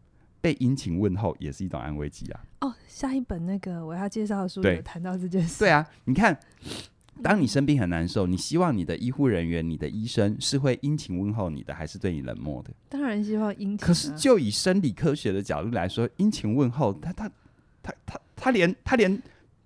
[0.42, 2.42] 被殷勤问候也是一种安慰剂啊！
[2.62, 5.60] 哦，下一本那个我要介绍的书有谈到这件事。
[5.60, 6.38] 对啊，你看，
[7.22, 12.72] 当你生病很难受，你希望你的医护人员、你的医生是会殷勤问候你的，还是对你冷漠的？
[12.90, 13.88] 当然希望殷勤啊。
[13.88, 17.30] 可是就以生理科学的角度来说，殷勤问候，他他
[17.84, 19.22] 他他他连他连。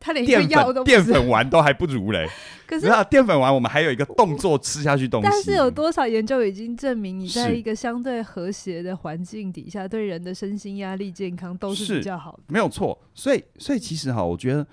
[0.05, 2.29] 他连淀粉淀粉丸都还不如嘞，
[2.67, 5.27] 可是淀粉丸我们还有一个动作吃下去东西。
[5.27, 12.43] 但是有多少研究已经证明，你在一个相对和谐的环境底下，对人的身心压力健康都是比较好的。
[12.49, 14.67] 没有错，所以所以其实哈，我觉得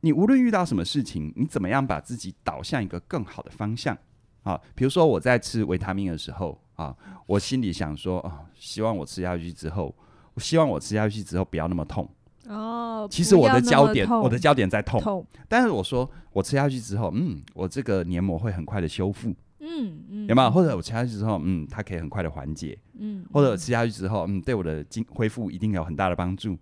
[0.00, 3.96] 你无论遇到什么事情，你怎么样把自己导向一个更好的方向
[4.42, 4.60] 啊？
[4.74, 6.92] 比如说我在吃维他命的时候啊，
[7.26, 9.94] 我心里想说啊，希望我吃下去之后，
[10.34, 12.08] 我希望我吃下去之后不要那么痛。
[12.52, 20.50] 哦，其实我的焦点，我的焦点在痛，痛，但是我说我吃下去之后，嗯，我这个黏膜会很快的修复，嗯嗯，有没有？
[20.50, 26.58] 或者我吃下去之后，嗯，它可以很快的缓解，嗯，或者我吃下去之后，嗯，对我的经恢复一定有很大的帮助。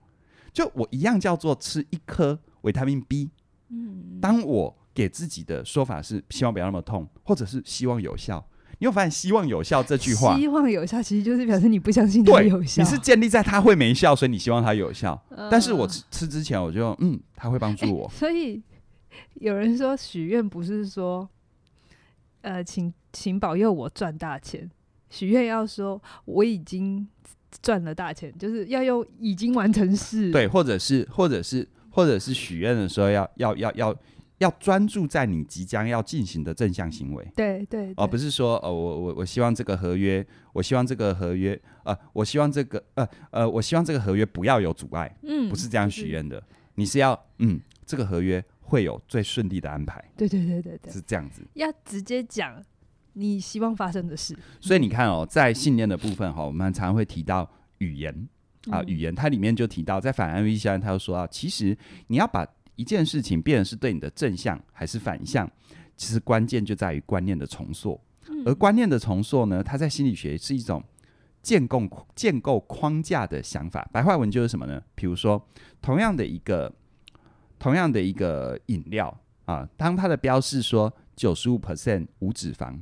[0.53, 3.31] 就我一样叫做吃一颗维他命 B，
[3.69, 8.45] 嗯，当我给自己的说法是希望不要那么痛，或者是希望有效。
[8.81, 10.35] 你有发现“希望有效”这句话？
[10.39, 12.83] 希望有效其实就是表示你不相信它有效。
[12.83, 15.23] 你是建立在它会没效，所以你希望它有效。
[15.29, 18.09] 呃、但是我吃吃之前，我就嗯，它会帮助我。
[18.17, 18.63] 所以
[19.35, 21.29] 有人说许愿不是说，
[22.41, 24.71] 呃，请请保佑我赚大钱。
[25.11, 27.07] 许愿要说我已经
[27.61, 30.33] 赚了大钱，就是要用已经完成式。
[30.33, 33.89] 对，或者是或者是或者是许愿的时候要要要要。
[33.91, 33.97] 要
[34.41, 46.45] 要专注在你即将要进行的正向行为，对对，对，而不是说，呃，我我我希望这个合约，我希望这个合约，呃，我希望这个，呃呃，我希望这个合约不要有阻碍，嗯，不是这样许愿的，是
[46.77, 52.65] 你是要，嗯，这个合约会有最顺利的安排，对对对对对，是这样子，要直接讲
[53.13, 54.35] 你希望发生的事。
[54.59, 58.27] 所以你看哦，在信念的部分哈，我们常常会提到语言。
[58.71, 61.77] 啊，语言它里面就提到，在反安慰剂效应，它又说啊，其实
[62.07, 62.47] 你要把。
[62.81, 65.47] 一件事情，变成是对你的正向还是反向，
[65.99, 68.01] 其实关键就在于观念的重塑。
[68.47, 70.83] 而观念的重塑呢，它在心理学是一种
[71.43, 71.83] 建构
[72.15, 73.87] 建构框架的想法。
[73.93, 74.83] 白话文就是什么呢？
[74.95, 75.47] 比如说，
[75.83, 76.73] 同样的一个
[77.59, 79.15] 同样的一个饮料
[79.45, 82.79] 啊，当它的标示说九十五 percent 无脂肪，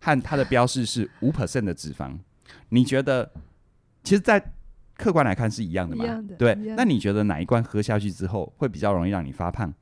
[0.00, 2.16] 和它的标示是五 percent 的脂肪，
[2.68, 3.32] 你觉得，
[4.04, 4.52] 其实，在
[5.00, 6.04] 客观来看是一样的嘛？
[6.04, 6.54] 的对。
[6.76, 9.72] 那你觉得哪一罐喝下去之后会比较容易让你发胖？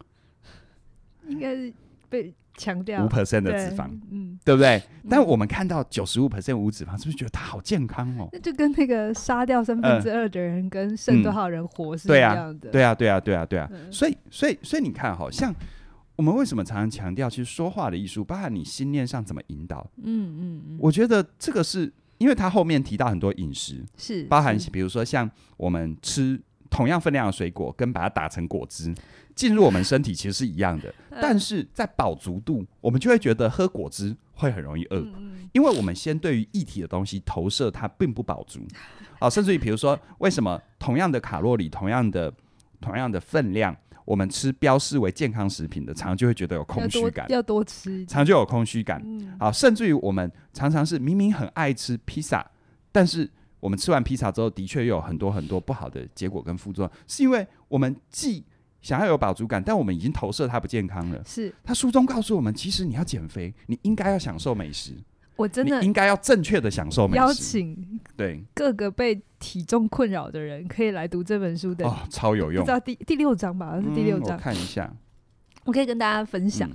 [1.26, 1.72] 应该是
[2.08, 4.78] 被强调五 percent 的脂肪，嗯，对不对？
[5.02, 8.28] 嗯、但我们看到九十五 percent 无脂肪，是不是觉得它好健康哦？
[8.32, 12.70] 那就跟那个杀掉三分之二的人跟剩多少人活是一样的。
[12.70, 13.68] 对啊，对啊，对啊，对啊。
[13.72, 15.54] 嗯、所以，所以，所以你看，好像
[16.16, 19.86] 我们为什么常常强调，其实说话的艺术，包含你心念上怎么引导？
[20.02, 21.92] 嗯嗯嗯，我觉得这个是。
[22.18, 28.94] 因为它后面提到很多饮食，是包含比如说像我们吃同样分量的水果，跟把它打成果汁
[29.34, 30.92] 进入我们身体，其实是一样的。
[31.22, 35.04] 但是在饱足度，我们就会觉得喝果汁会很容易饿，
[35.52, 38.60] 因为我们先对于液体的东西投射，它并不饱足。
[39.18, 42.32] 啊， 甚至于比如说，为什么同样的卡路里，同样的
[42.80, 43.76] 同样的分量，
[44.08, 49.02] 我们吃标示为健康食品的，常常就会觉得有空虚感，要多吃，常常就有空虚感。
[49.04, 52.50] 嗯，好，甚至于我们常常是明明很爱吃披萨，
[52.90, 53.28] 但是
[53.60, 58.42] 我们吃完披萨之后，的确又有很多很多不好的结果跟副作用，是因为我们既
[58.80, 61.22] 想要有饱足感，但我们已经投射它不健康了。
[61.26, 64.94] 是，他书中告诉我们，其实你要减肥，你应该要享受美食。
[65.38, 67.18] 我真的应该要正确的享受美食。
[67.18, 72.60] 邀请对各个被体重困扰的人可以来读这本书的哦，超有用。
[72.60, 73.80] 不知道第第六章吧？
[73.80, 74.92] 是第六章，嗯，我看一下。
[75.64, 76.68] 我可以跟大家分享，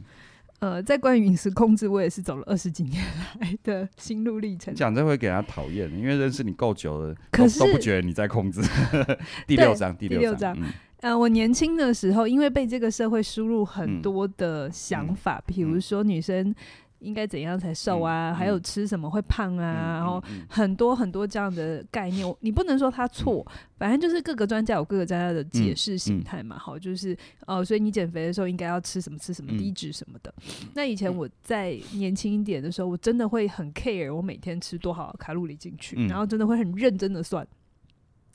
[0.60, 3.04] 嗯、呃，在关于饮食控制，我也是走了二十几年
[3.41, 4.73] 来的心路历程。
[4.73, 8.62] 讲这会给他讨厌，因为认识你够久了，可是都，都不觉得你在控制。
[9.45, 10.56] 第六章，第六章。
[10.58, 10.71] 嗯，
[11.02, 16.56] 呃，我年轻的时候，因为被这个社会输入很多的想法，比、嗯、如说女生。
[17.03, 18.31] 应该怎样才瘦啊？
[18.31, 19.73] 嗯、还有吃什么会胖啊？
[19.73, 26.55] 嗯、然后很多很多这样的概念，嗯、你不能说他错，嗯、反正就是各个专家有各个专家的解释形态嘛。
[26.55, 30.33] 嗯、好，就是哦，所以你减肥的时候应该要吃什么吃什么，低脂什么的。
[30.37, 37.45] 嗯、那以前我在年轻一点的时候，我真的会很 care 我每天吃多少卡路里进去，嗯、然后真的会很认真的算。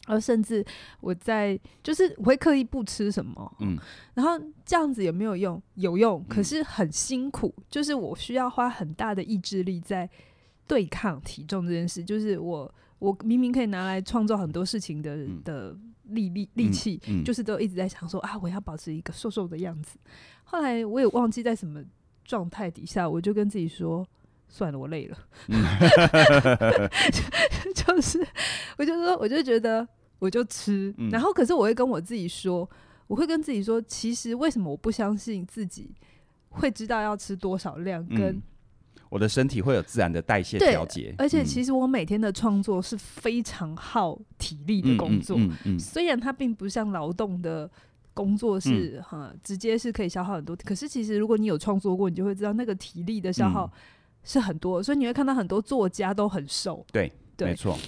[0.09, 0.65] 而甚至
[1.01, 3.79] 我在就是我会刻意不吃什么，嗯，
[4.15, 5.63] 然后这样子有没有用？
[5.75, 10.09] 有用，可是很辛苦，嗯、就是我需要花很大的意志力在
[10.67, 12.03] 对抗体重这件事。
[12.03, 19.99] 就是我我明明可以拿来创造很多事情的、嗯、的力力力气，就是都一直在想说啊，我要保持一个瘦瘦的样子。
[20.45, 21.85] 后来我也忘记在什么
[22.25, 24.07] 状态底下，我就跟自己说，
[24.49, 25.19] 算了，我累了，
[25.49, 25.63] 嗯、
[27.77, 28.27] 就是
[28.79, 29.87] 我就说，我就觉得。
[30.19, 32.69] 我就吃，嗯、然后可是我会跟我自己说，
[33.07, 35.91] 我会跟自己说，其实为什么我不相信自己
[36.49, 38.43] 会知道要吃多少量，跟、嗯、
[39.11, 41.15] 我的身体会有自然的代谢调节。
[41.19, 47.71] 而且其实我每天的创作是非常耗体力的工作，嗯嗯嗯嗯、虽然它并不像劳动的
[48.13, 53.71] 工作是哈、嗯、直接是可以消耗很多，可是其实如果你有创作过，你就会知道那个体力的消耗
[54.25, 56.85] 是很多，所以你会看到很多作家都很瘦。
[56.91, 57.79] 对，对没错。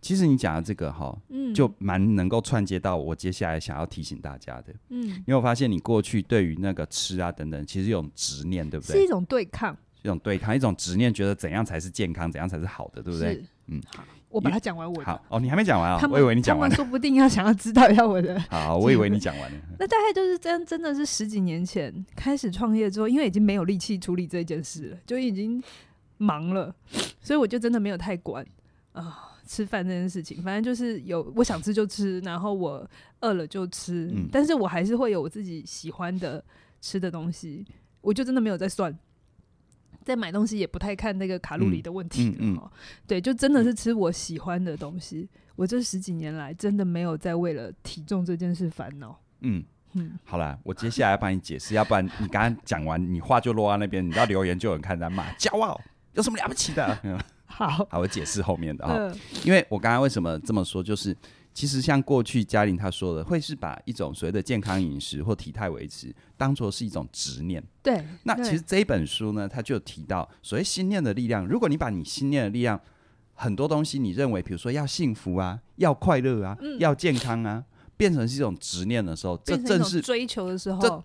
[0.00, 8.96] 其实你讲的这个哈，嗯，就蛮能够串接到我接下来想要提醒大家的，嗯，因为我发现你过去对于那个吃啊等等，其实有种执念，对不对？
[8.96, 13.44] 是一种对抗，一种对抗，一种执念，觉得怎样才是健康，怎样才是好的，对不对？
[13.66, 16.00] 嗯，好，我把它讲完我，我好哦，你还没讲完啊？
[16.00, 19.58] 们我以为你讲完了，说不定要想要知道一下我的， 好，我以为你讲完了。
[19.78, 25.62] 那大概就是真真的是十几年前开始创业之后，因为已经没有力气处理这件事了，就已经
[26.18, 26.74] 忙了，
[27.20, 28.46] 所以我就真的没有太管
[28.92, 29.24] 啊。
[29.48, 32.86] 呃吃饭这件事情，反正就是有我想吃就吃，然后我
[33.20, 36.44] 饿了就吃，嗯、但是我还是会有我自己喜欢的
[36.82, 37.66] 吃的东西，
[38.02, 38.96] 我就真的没有在算，
[40.04, 42.58] 在买东西也不太看那个卡路里的问题了、嗯嗯。
[42.62, 42.70] 嗯、
[43.06, 45.28] 对，就真的是吃我喜欢的东西。
[45.56, 49.18] 我这十几年来真的没有再为了体重这件事烦恼。
[49.40, 49.64] 嗯。
[49.94, 55.80] 嗯，好了，我接下来要帮你解释，要不然你刚刚讲完，你话就落在那边，你知道留言就有人看在骂，骄傲
[56.12, 57.22] 有什么了不起的？
[57.48, 61.16] 好，好，我解释后面的哈，嗯、因为我刚刚为什么这么说，就是
[61.52, 67.60] 其实像过去嘉玲她说的，会是把一种所谓的健康饮食或体态维持当做是一种执念。
[67.82, 71.44] 对，那其实这一本书呢，它就提到所谓心念的力量。
[71.46, 72.78] 如果你把你心念的力量
[73.34, 77.64] 很多东西，你认为比如说要幸福啊，要快乐啊，嗯、要健康啊，
[77.96, 81.02] 变成是一种执念的时候，这正是追求的时候。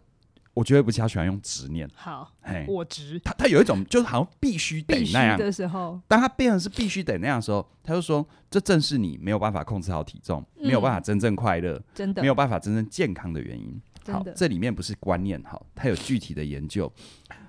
[0.54, 2.64] 我觉得不是他喜欢用执念，好，嘿。
[2.68, 3.20] 我执。
[3.24, 5.38] 他，他有一种就是好像必须得那样。
[5.38, 12.22] 的时候，当他变成是必须得那样的时候，他就说这正是你没有办法控制好体重，嗯、没有办法真正快乐，真的。
[12.22, 13.82] 没有办法真正健康的原因。
[14.06, 14.32] 好，的。
[14.34, 16.92] 这里面不是观念，好，他有具体的研究。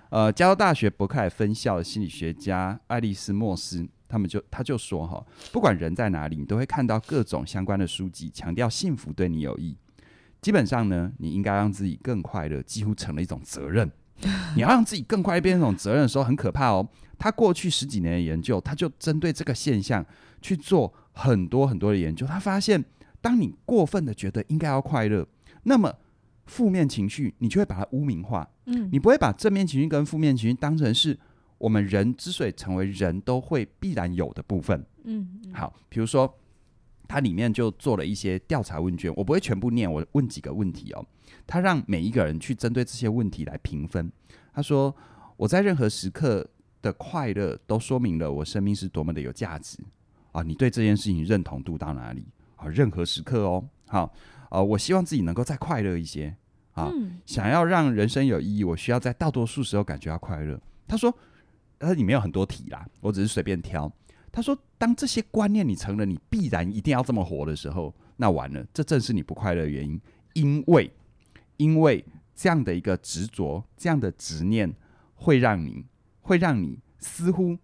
[0.09, 9.77] 呃，加州大学伯克莱分校的心理学家爱丽丝莫斯，他们就他就说哈，不管人在哪里，你都会看到各种相关的书籍，强调幸福对你有益。
[10.45, 13.91] 基本上呢，你应该让自己更快乐，几乎成了一种责任。
[14.55, 16.87] 你要让自己更快变成一种责任的时候，很可怕哦。
[17.19, 20.05] 他过去十几年的研究，他就针对这个现象
[20.43, 22.27] 去做很多很多的研究。
[22.27, 22.85] 他发现，
[23.23, 25.27] 当你过分的觉得应该要快乐，
[25.63, 25.91] 那么
[26.45, 28.47] 负面情绪你就会把它污名化。
[28.67, 31.19] 嗯，你不会把正面情绪跟负面情绪当成是
[31.57, 34.85] 我们人之所以成为人都会必然有的部分。
[35.05, 36.39] 嗯，好，比如说。
[37.07, 41.05] 它里面就做了一些调查问卷，我不会全部念，我问几个问题哦。
[41.47, 44.11] 他让每一个人去针对这些问题来评分。
[44.53, 44.95] 他说
[45.37, 46.47] ：“我在任何时刻
[46.81, 49.77] 的快乐，都说明了我生命是多么的有价值
[50.33, 50.43] 啊！
[50.43, 52.25] 你对这件事情认同度到哪里
[52.57, 52.67] 啊？
[52.69, 54.11] 任何时刻哦，好
[54.49, 56.35] 啊，我希望自己能够再快乐一些
[56.73, 56.91] 啊。
[56.95, 61.15] 嗯、想要让人生有意义，我需要在大多数时候感觉到快乐。”他说
[61.79, 63.93] ：“它里面有很多题啦，我只是随便挑。”
[64.35, 70.01] 他说：“当这些观念你成了，你必然一定要这么活的时候，那完了，这正是你不快乐的原因。
[70.33, 70.93] 因为
[71.57, 72.05] 因为
[72.35, 74.75] 这样的一个执着，这样的执念，
[75.15, 75.85] 会让你，
[76.21, 77.57] 会让你似乎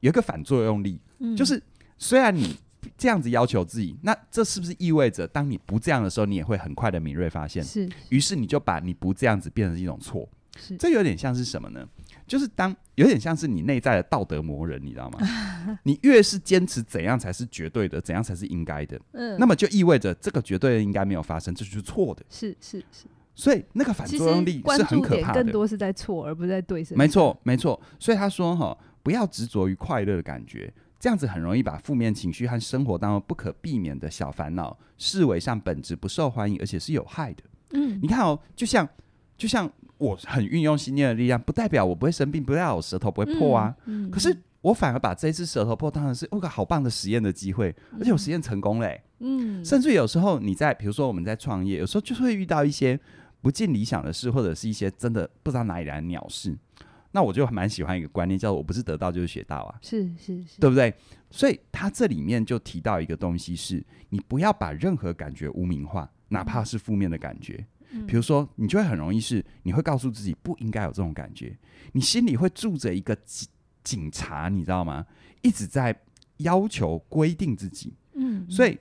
[0.00, 1.62] 有一个反作用力，嗯、就是
[1.98, 2.56] 虽然你
[2.96, 7.62] 这样子要求自己，那这是不是意味着，当你不这样的时候，你也会很快的敏锐发现？
[7.62, 10.26] 是，于是你就把你不这样子变成一种错。
[10.56, 11.86] 是，这有点像是什么呢？
[12.26, 15.18] 就是当有点像是你内在的道德魔人，你知道吗？
[15.84, 22.24] 你越是坚持怎样才是绝对的，怎样才是应该的，嗯，那么就意味着这个绝对的应该没有发生，这就是错的。
[22.28, 25.42] 是是是，所以那个反作用力是很可怕的。
[25.42, 26.86] 更多是在错，而不是在对。
[26.90, 37.42] 没错没错，所以他说哈，不要执着于快乐的感觉，这样子很容易把负面情绪和生活当中不可避免的小烦恼视为上本质不受欢迎，而且是有害的。
[37.70, 38.88] 嗯，你看哦，就像
[39.44, 39.70] 就像。
[39.96, 43.74] 我很运用信念的力量，不代表我不会生病，不代表我舌头不会破啊。
[43.86, 49.04] 嗯嗯、可是我反而把这一次舌头破当然是一个好棒的实验的机会，而且我实验成功嘞、欸。
[49.20, 52.98] 嗯，甚至有时候你在，比如说我们在创业，有时候就会遇到一些
[53.40, 56.54] 不尽理想的事，或者是一些真的不知道哪里来的鸟事。
[57.12, 59.78] 那我就蛮喜欢一个观念，叫做“我不是得到就是学到”啊。
[59.80, 60.92] 是是是，对不对？
[61.30, 67.64] 所以他这里面就提到一个东西是，是你不要把任何感觉污名化，哪怕是负面的感觉。
[68.08, 71.56] 比如说，你就会很容易是，你会告诉自己不应该有这种感觉，
[71.92, 73.48] 你心里会住着一个警
[73.84, 75.06] 警察，你知道吗？
[75.42, 75.96] 一直在
[76.38, 78.76] 要求规定自己，嗯，所以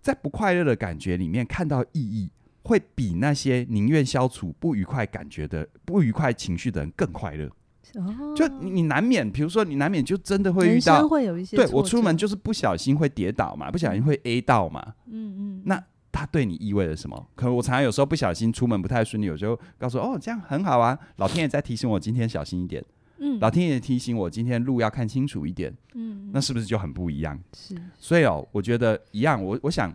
[0.00, 2.30] 在不快乐的感觉里面看到意义，
[2.62, 7.50] 会比那些宁愿消除不愉快感觉的不愉快情绪的人更快乐。
[7.94, 15.84] 哦，就你你难免，比如说你难免就真的会遇到，会有一些，对，我出门就是不小心会跌倒嘛，不小心会 A 到嘛，嗯嗯，那。
[16.10, 17.28] 它对你意味着什么？
[17.34, 20.98] 可能我常常有时候不小心出门不太顺利，我就告诉哦，这样很好啊。
[21.16, 22.84] 老天爷在提醒我今天小心一点，
[23.18, 27.38] 嗯，老天爷提醒我今天路要看清楚一点，嗯，那是不是就很不一样？
[27.54, 29.42] 是，所以哦，我觉得一样。
[29.42, 29.94] 我我想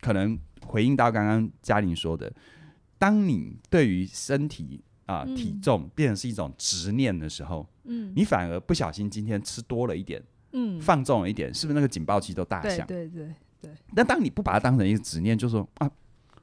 [0.00, 2.32] 可能回应到刚刚嘉玲说的，
[2.96, 10.22] 当你对于身体啊、呃、体重变成是一种执念的时候，嗯，你反而不小心今天吃多了一点，
[10.52, 12.86] 嗯，放纵了一点，是不是那个警报器都大响？
[12.86, 13.34] 对对对。
[13.60, 15.90] 对，但当你不把它当成一个执念，就说啊，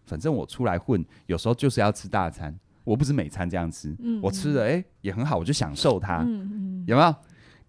[0.05, 7.15] 反正我出来混，有时候就是要吃大餐，我不是每餐这样吃，我吃的哎也很好，我就享受它，嗯嗯有没有？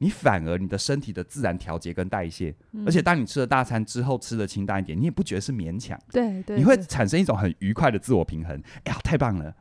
[0.00, 8.56] 你反而你的身体的自然调节跟代谢，嗯、而且当你吃了大餐之后吃的清淡一点，你也不觉得是勉强，对对，你会产生一种很愉快的自我平衡。
[8.84, 9.52] 哎呀，太棒了，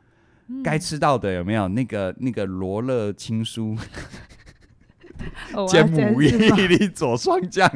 [0.46, 1.66] 嗯、该吃到的有没有？
[1.66, 3.76] 那个那个罗勒青蔬
[5.68, 7.68] 煎牡蛎里佐霜酱。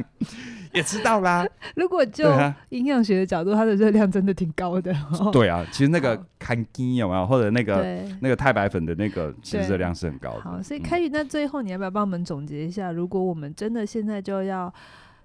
[0.73, 1.47] 也知道啦。
[1.77, 2.25] 如果就
[2.71, 4.95] 营养学的角度，它的热量真的挺高的。
[5.33, 10.41] 对啊，其实那个看筋有没有，或者那个那个太白粉的那个，其实热量是很高的。
[10.41, 12.91] 好，所以开宇，那最后你要不要帮我们总结一下？
[12.93, 14.73] 如果我们真的现在就要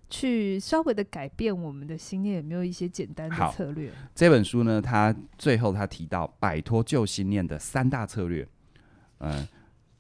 [0.10, 3.92] 去稍微的改变我们的心念，有没有一些简单的策略？
[4.16, 8.48] 这本书呢，它最后它提到摆脱旧心念的三大策略。
[9.20, 9.48] 嗯，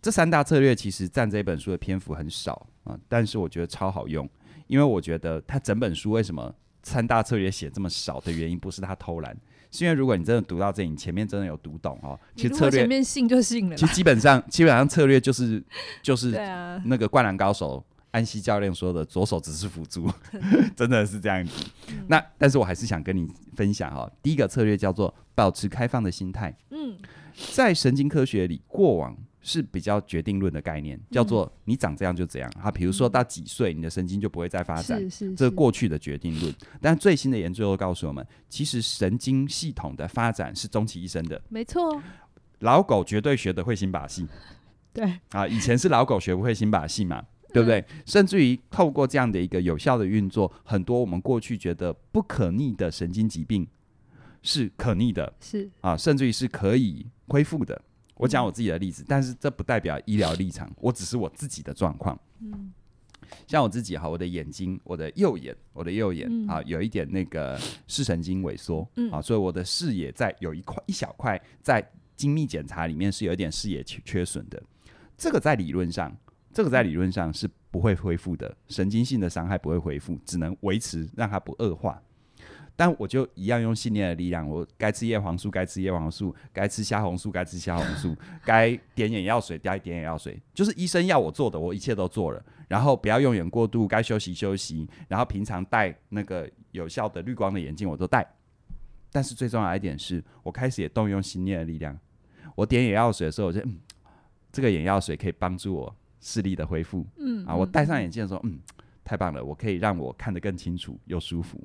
[0.02, 4.30] 这三大策略其实占这本书的篇幅很少啊，但是我觉得超好用。
[4.68, 6.53] 因为我觉得他整本书为什么
[6.84, 9.36] 三大策略写这么少的原因，不是他偷懒，
[9.72, 13.76] 是因为如果你真的读到这里，你前面真的有读懂哦，其实策略前面信就信了。
[13.76, 15.61] 其实基本上基本上策略就是
[16.01, 16.32] 就是
[16.86, 20.09] 那个灌篮高手安西教练说的，左手只是辅助，
[20.76, 21.65] 真的是这样子。
[22.07, 26.55] 那但是我还是想跟你分享哈，第一个策略叫做保持开放的心态。
[26.70, 26.97] 嗯，
[27.53, 29.15] 在神经科学里，过往。
[29.48, 32.52] 是比较决定论的概念，叫做你长这样就这样。
[32.62, 36.54] 哈、嗯，比如说到几岁，你的神经就不会再发展，是是是，这是过去的决定论。
[36.82, 41.41] 但最新的研究又告诉我们，其实神经系统的发展是终其一生的。
[41.48, 42.02] 没错，
[42.60, 44.28] 老狗绝对学得会新把戏。
[44.91, 47.24] 对啊，以前是老狗学不会新把戏嘛，
[47.54, 47.80] 对不对？
[47.80, 53.66] 嗯、甚至于透过这样的一个有效的运作，很多我们过去觉得不可逆的神经疾病
[54.41, 57.82] 是可逆的，是啊，甚至于是可以恢复的。
[58.18, 62.20] 我讲我自己的例子，但是这不代表医疗立场，我只是我自己的状况。
[62.41, 62.74] 嗯，
[63.45, 74.61] 像我自己哈，我的眼睛，我的右眼，我的右眼、嗯、啊，有一点那个视神经萎缩，嗯啊，所以我的视野在有一块一小块在精密检查里面是有一点视野缺缺损的。
[75.15, 76.15] 这个在理论上，
[76.51, 82.01] 这个在理论上是不会恢复的，神经性的伤害不会恢复，只能维持让它不恶化。
[82.78, 88.15] 但我就一样用信念的力量，我该吃叶黄素，该吃叶黄素，该吃虾红素，该吃虾红素，
[88.45, 92.41] 该点眼药水，该点眼药水，就是医生要我做的，我一切都做了。
[92.67, 94.88] 然后不要用眼过度，该休息休息。
[95.07, 98.25] 然后平常戴那个有效的绿光的眼镜，我都戴。
[99.11, 101.97] 但是最重要的一点是，我开始也动用信念的力量。
[102.55, 103.80] 我点眼药水的时候，我觉得嗯，
[104.51, 107.03] 这个眼药水可以帮助我视力的恢复。
[107.17, 108.59] 嗯啊，我戴上眼镜的时候，嗯，
[109.03, 111.59] 太棒了，我可以让我看得更清楚又舒服。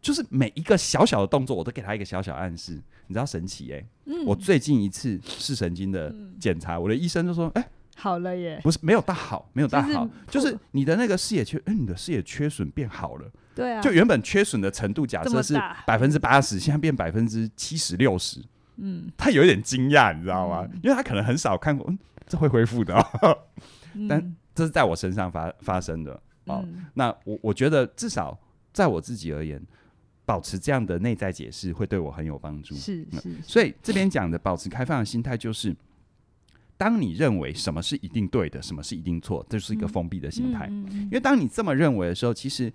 [0.00, 2.72] 就是每一个小小的动作，我都给他一个小小暗示，
[3.08, 4.24] 你知道神奇哎、欸嗯！
[4.24, 13.30] 我最近一次视神经的检查、嗯，我的医生就说：“哎、欸，好了耶，不是没有大好，没有大好，就是你的那个视野缺，哎、欸，你的视野缺损变好了。
[13.56, 18.40] 对啊，就原本缺损的程度，假设是百分之八十，现在变百分之七十六十。
[18.76, 20.80] 嗯，他有一点惊讶，你知道吗、嗯？
[20.84, 22.94] 因为他可能很少看过，嗯，这会恢复的、
[24.08, 26.12] 但这是在我身上发发生的
[26.44, 26.62] 哦。
[26.64, 28.38] 嗯、那我我觉得至少
[28.72, 29.60] 在我自己而言。
[30.28, 32.74] 保持这样的内在解释会对我很有帮助。
[32.74, 35.74] 是是，是，所以这边讲的保持开放的心态，就是
[36.76, 40.66] 当你认为什么是一定对的，什么是一定错，这就是一个封闭的心态。
[40.66, 41.02] 嗯嗯嗯。
[41.04, 42.70] 因为当你这么认为的时候，其实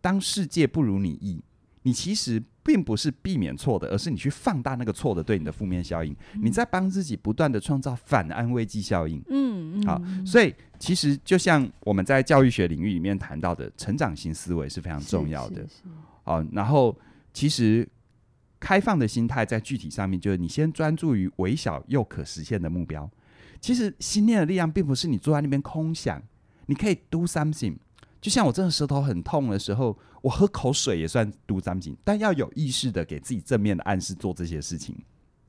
[0.00, 1.40] 当世界不如你意，
[1.82, 6.12] 你其实并不是避免错的，而是你去放大那个错的对你的负面效应。
[6.34, 6.40] 嗯。
[6.42, 9.22] 你在帮自己不断的创造反安慰剂效应。
[9.28, 9.86] 嗯嗯。
[9.86, 15.62] 好，所以其实就像我们在教育学领域里面谈到的，成长型思维是非常重要的。
[15.62, 16.98] 是是是哦，然后
[17.32, 17.88] 其实
[18.60, 23.10] 开放的心态在具体上面，就是你先专注于微小又可实现的目标。
[23.60, 26.22] 其实心念的力量并不是你坐在那边空想，
[26.66, 27.76] 你可以 do something。
[28.20, 34.96] 就像我真的舌头很痛的时候，我喝口水也算 do something，但要有意识的给自己正面的暗示做这些事情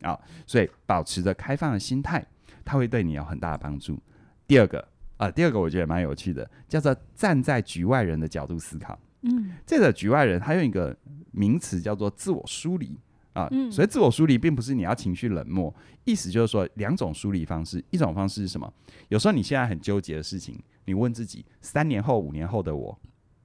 [0.02, 0.20] 啊。
[0.48, 2.26] 所以保持着开放的心态，
[2.66, 4.02] 它会对你有很大的帮助。
[4.48, 9.00] 第二个啊，第二个我觉得蛮有趣的，叫做站在局外人的角度思考。
[9.24, 10.96] 嗯，这个局外人他用一个
[11.32, 12.98] 名词叫做自我疏离
[13.34, 18.72] 啊，嗯，所以自我疏离并不是你要情绪冷漠，意思就是说两种疏离方式，一种方式是什么？
[19.10, 23.00] 有时候你现在很纠结的事情，你问自己，三年后、五年后的我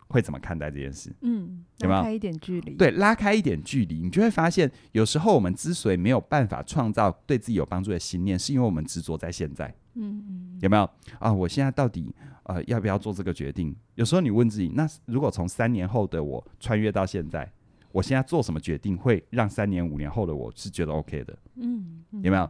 [0.08, 1.10] 会怎么看待这件事？
[1.22, 2.00] 嗯，有没有？
[2.00, 2.74] 拉开一点距离？
[2.74, 9.74] 对，拉开一点距离，你就会发现，有时候我们之所以没有办法创造对自己有帮助的信念，是因为我们执着在现在。
[9.98, 10.88] 嗯嗯，有没有
[11.18, 11.32] 啊？
[11.32, 13.74] 我现在到底呃要不要做这个决定？
[13.96, 17.50] 有时候你问自己，那如果从三年后的我穿越到现在，
[17.92, 21.38] 我现在做什么决定会让三年五年后的我是觉得 OK 的？
[21.56, 22.48] 嗯，嗯有没有？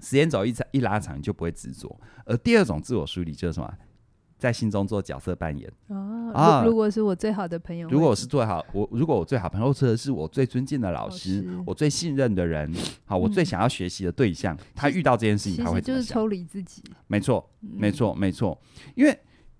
[0.00, 1.96] 时间轴一长一拉长，就不会执着。
[2.24, 3.72] 而第二种自我梳理就是什么？
[4.42, 12.68] 在心中做角色扮演哦，啊，如果是我最好的朋友，如果我是最好我，如果我最好朋友或者是我最尊敬的老师，老师我最信任的人，
[13.06, 15.80] 好，我最想要学习的对象，嗯，他遇到这件事情，他会？
[15.80, 16.82] 就是抽离自己。
[17.06, 18.60] 没错，没错，没错。
[18.96, 19.16] 因为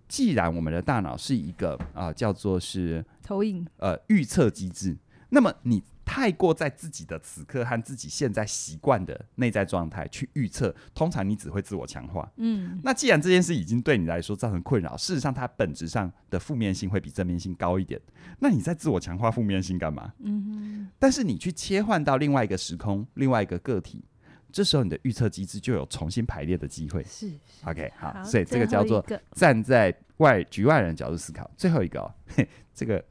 [0.09, 4.97] 既然我们的大脑是一个啊，呃，叫做是投影呃预测机制，
[5.29, 5.81] 那么你。
[6.13, 12.31] 太过在自己的此刻和自己现在习惯的内在状态去预测，通常你只会自我强化。
[12.37, 17.99] 嗯，那既然这件事已经对你来说造成困扰，事实上它本质上的负面性会比正面性高一点。
[18.41, 20.13] 那你在自我强化负面性干嘛？
[20.19, 20.89] 嗯哼。
[20.99, 24.05] 但是你去切换到另外一个时空，另外一个个体，
[24.53, 27.03] 这时候你的预测机制就有重新排列的机会。
[27.05, 27.35] 是，是。
[27.65, 31.51] OK，好，好，所以这个叫做站在外局外人的角度思考。
[31.57, 33.03] 最后一个哦，嘿， 这个。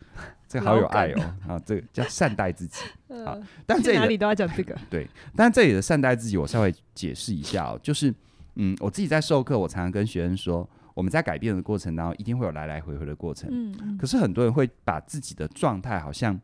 [0.47, 2.83] 这个好有爱哦，啊，这个叫善待自己。
[3.23, 4.77] 好，但这里哪里都要讲这个。
[4.91, 8.13] 对，但这里的善待自己，我稍微解释一下哦，就是，
[8.55, 13.49] 嗯，我自己在授课，我常常跟学生说，我们在改变的过程当中，一定会有来来回回的过程。
[13.49, 13.97] 嗯嗯。
[13.97, 16.37] 可是很多人会把自己的状态，好像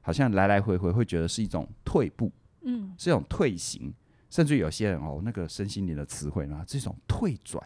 [0.00, 2.32] 好像来来回回，会觉得是一种退步，
[2.62, 3.94] 嗯，是一种退行，
[4.32, 7.62] 甚至有些人哦，那个身心灵的词汇呢，这种退转，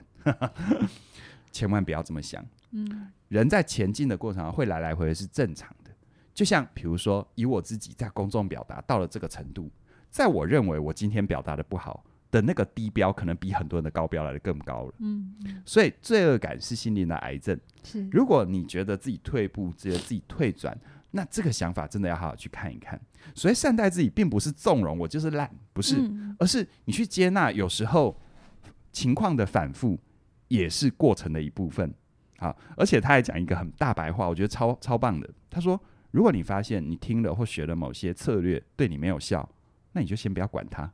[1.53, 2.45] 千万不要这么想。
[2.73, 5.91] 嗯，人在前进的过程会来来回回是正常的。
[6.35, 9.71] 就像比如说，以我自己在公众表达到了这个程度，
[10.11, 14.95] 在我认为我今天表达的不好的那个低标，可能比很多人的高标来的更高了。
[14.99, 17.57] 嗯，所以罪恶感是心灵的癌症。
[17.85, 20.77] 是，如果你觉得自己退步，觉得自己退转，
[21.17, 23.01] 那这个想法真的要好好去看一看。
[23.35, 28.17] 所以善待自己，并不是纵容我就是懒，不是，嗯，而是你去接纳，有时候
[28.93, 29.99] 情况的反复
[30.47, 31.93] 也是过程的一部分。
[32.39, 35.29] 好，而且他还讲一个很大白话，我觉得超超棒的。
[35.51, 35.81] 他说。
[36.13, 39.47] 如果你发现你听了或学了某些策略对你没有效，
[39.93, 40.91] 那你就先不要管它。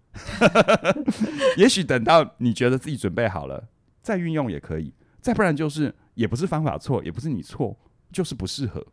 [1.57, 3.69] 也许等到你觉得自己准备好了，
[4.01, 4.93] 再运用也可以。
[5.21, 7.79] 再不然就是也不是方法错，也不是你错，
[8.11, 8.85] 就是不适合，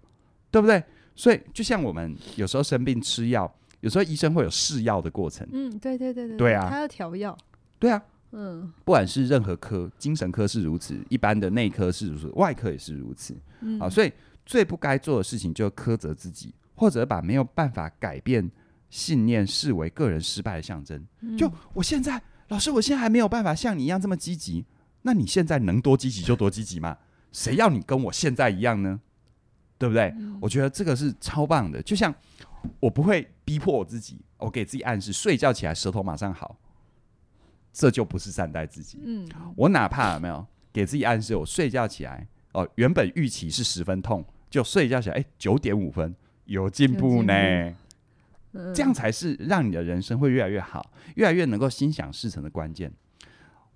[0.51, 0.83] 对不对？
[1.19, 5.45] 所以就像我们有时候生病吃药，有时候医生会有试药的过程。
[5.51, 7.37] 嗯，对对对对，对啊，他要调药。
[7.77, 8.01] 对啊，
[8.31, 13.35] 嗯，不管是任何科，精神科是如此，一般的内科是如此，外科也是如此。
[13.59, 14.11] 嗯，啊，所以。
[14.45, 18.49] 最不该做的事情就是苛责自己，或者把没有办法改变
[18.89, 21.05] 信念视为个人失败的象征。
[21.21, 21.37] 嗯。
[21.37, 24.65] 就我现在，老师，我现在还没有办法像你一样这么积极。
[25.03, 26.97] 那你现在能多积极就多积极嘛？
[27.31, 28.99] 谁要你跟我现在一样呢？
[29.79, 30.13] 对不对？
[30.19, 30.37] 嗯。
[30.39, 31.81] 我觉得这个是超棒的。
[31.81, 32.13] 就像
[32.79, 36.55] 我不会逼迫我自己，我给自己暗示，睡觉起来舌头马上好，
[37.73, 38.99] 这就不是善待自己。
[39.03, 39.27] 嗯。
[39.55, 44.23] 我哪怕有没有给自己暗示，我睡觉起来哦，原本预期是十分痛。
[44.49, 46.15] 就睡觉起来，哎，九点五分
[46.45, 47.33] 有进步呢。
[48.73, 52.91] 这样才是让你的人生会越来越好，越来越能够心想事成的关键。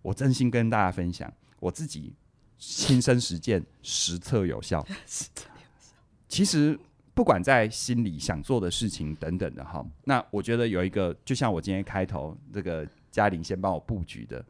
[0.02, 2.16] 我真心跟大家分享，我自己
[2.58, 4.84] 亲身实践，实测有效。
[6.34, 6.76] 其实
[7.14, 14.44] 不管在心里想做的事情等等的哈，那我觉得有一个，就像我今天开头这个嘉玲先帮我布局的，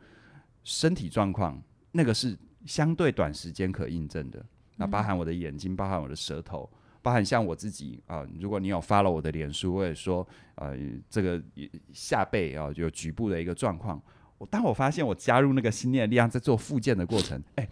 [0.64, 1.62] 身体状况，
[1.92, 4.42] 那个是相对短时间可印证的。
[4.78, 6.70] 那包含我的眼睛，包含我的舌头。
[7.02, 10.26] 包含像我自己啊、呃，如果你有 follow 我的脸书，或者说
[10.56, 10.74] 呃
[11.10, 11.44] 这个
[11.92, 14.02] 下背啊、呃、有局部的一个状况，
[14.38, 17.70] 我当我发现我加入那个心念的力量在做复健的过程，哎、欸，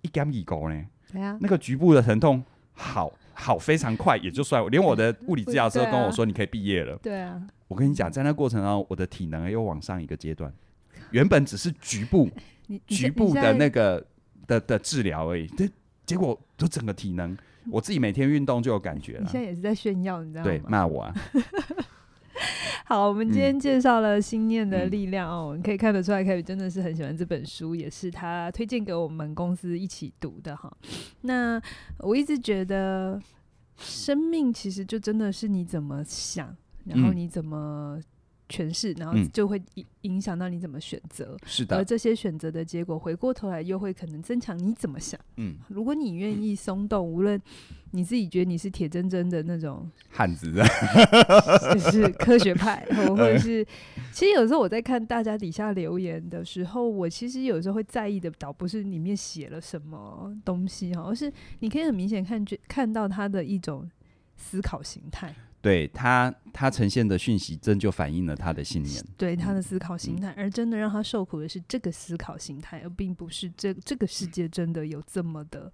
[0.00, 2.42] 一干一勾呢，对啊，那个局部的疼痛
[2.72, 10.52] 好好非常快，也就算连我的物理治疗师都跟我说你可以毕业了，对啊，我跟你讲，在那过程中我的体能又往上一个阶段，
[11.10, 12.28] 原本只是局部
[12.86, 14.04] 局部的那个
[14.46, 15.68] 的的治疗而已，对，
[16.06, 17.36] 结果就整个体能。
[17.70, 19.20] 我自己每天运动就有感觉了。
[19.20, 20.44] 你现在也是在炫耀，你知道吗？
[20.44, 21.14] 对，骂我啊。
[22.86, 30.72] 好，我们今天介绍了心念的力量哦，你、嗯、可以看得出来，Kerry 真的是很喜欢这本书，也是他推荐给我们公司一起读的哈。
[31.22, 31.60] 那
[31.98, 33.20] 我一直觉得，
[33.76, 38.00] 生命其实就真的是你怎么想，然后你怎么。
[38.50, 41.76] 诠释，然后就会影影响到你怎么选择，是的。
[41.76, 45.18] 而这些选择的结果，回过头来又会可能增强你怎么想。
[45.36, 47.40] 嗯，如果你愿意松动，无论
[47.92, 50.52] 你自己觉得你是铁铮铮的那种汉子，
[51.72, 53.64] 就是科学派，或者 是，
[54.12, 63.88] 其实有时候我在看大家底下留言的时候，我其实有时候会在意的，倒不是里面写了什么东西哈，而是你可以很明显看看到他的一种
[64.36, 65.34] 思考形态。
[65.60, 75.72] 对他，他呈现的讯息真就反映了他的信念，对他的思考心态，嗯、而真的让他受苦的是这个思考心态，而并不是这这个世界真的有这么的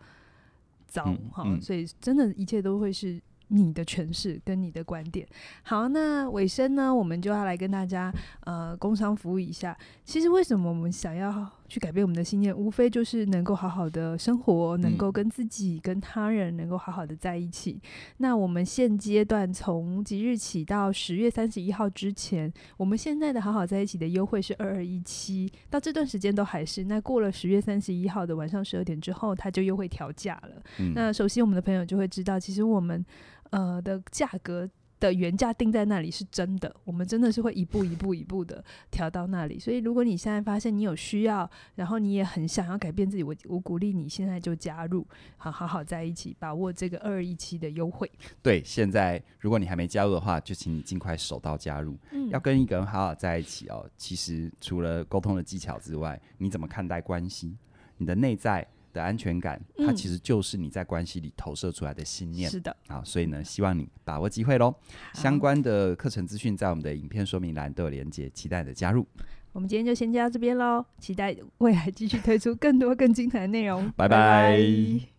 [0.86, 3.20] 糟哈、嗯嗯，所以真的一切都会是。
[3.48, 5.24] 你的诠释跟你的观点，
[5.62, 9.78] 好，那尾声呢，我们就要来跟大家呃工商服务一下。
[10.04, 17.72] 其实为什么我们想要去改变我们的信念，无非就是能够好好的生活，能够跟自己、跟他人能够好好的在一起。
[17.72, 17.80] 嗯、
[18.18, 26.84] 那我们现阶段从即日起到十月三十一号之前，我们现在的好好在一起的优惠是二二一七，到这段时间都还是。
[26.84, 30.92] 那过了十月三十一号的晚上十二点之后，它就又会调价了、嗯。
[30.94, 33.04] 那熟悉我们的朋友就会知道，其实我们。
[33.50, 34.68] 呃的价格
[34.98, 39.58] 的原价定在那里是真的，我们真的是会一步一步一步的调到那里。
[39.58, 48.10] 所以如果你现在发现你有需要，然后你也很想要改变自己，我我鼓励你现在就加入，好好好在一起，把握这个二二一七的优惠。
[48.42, 51.96] 对，现在如果你还没加入的话，就请你尽快手到加入。
[52.12, 57.56] 嗯，要跟一个人好好在一起哦，其实除了沟通的技巧之外，你怎么看待关系？
[57.98, 58.66] 你的内在。
[58.96, 62.50] 的安全感，它其实就是你在关系里投射出来的信念。
[62.50, 64.74] 是的，好，所以呢，希望你把握机会喽。
[65.12, 69.06] 相关的课程资讯在我们的影片说明栏都有连接，期待你的加入。
[69.52, 73.90] 我们今天就先加到这边喽，期待未来继续推出更多更精彩的内容。
[73.96, 74.08] 拜拜。
[74.08, 75.15] 拜拜。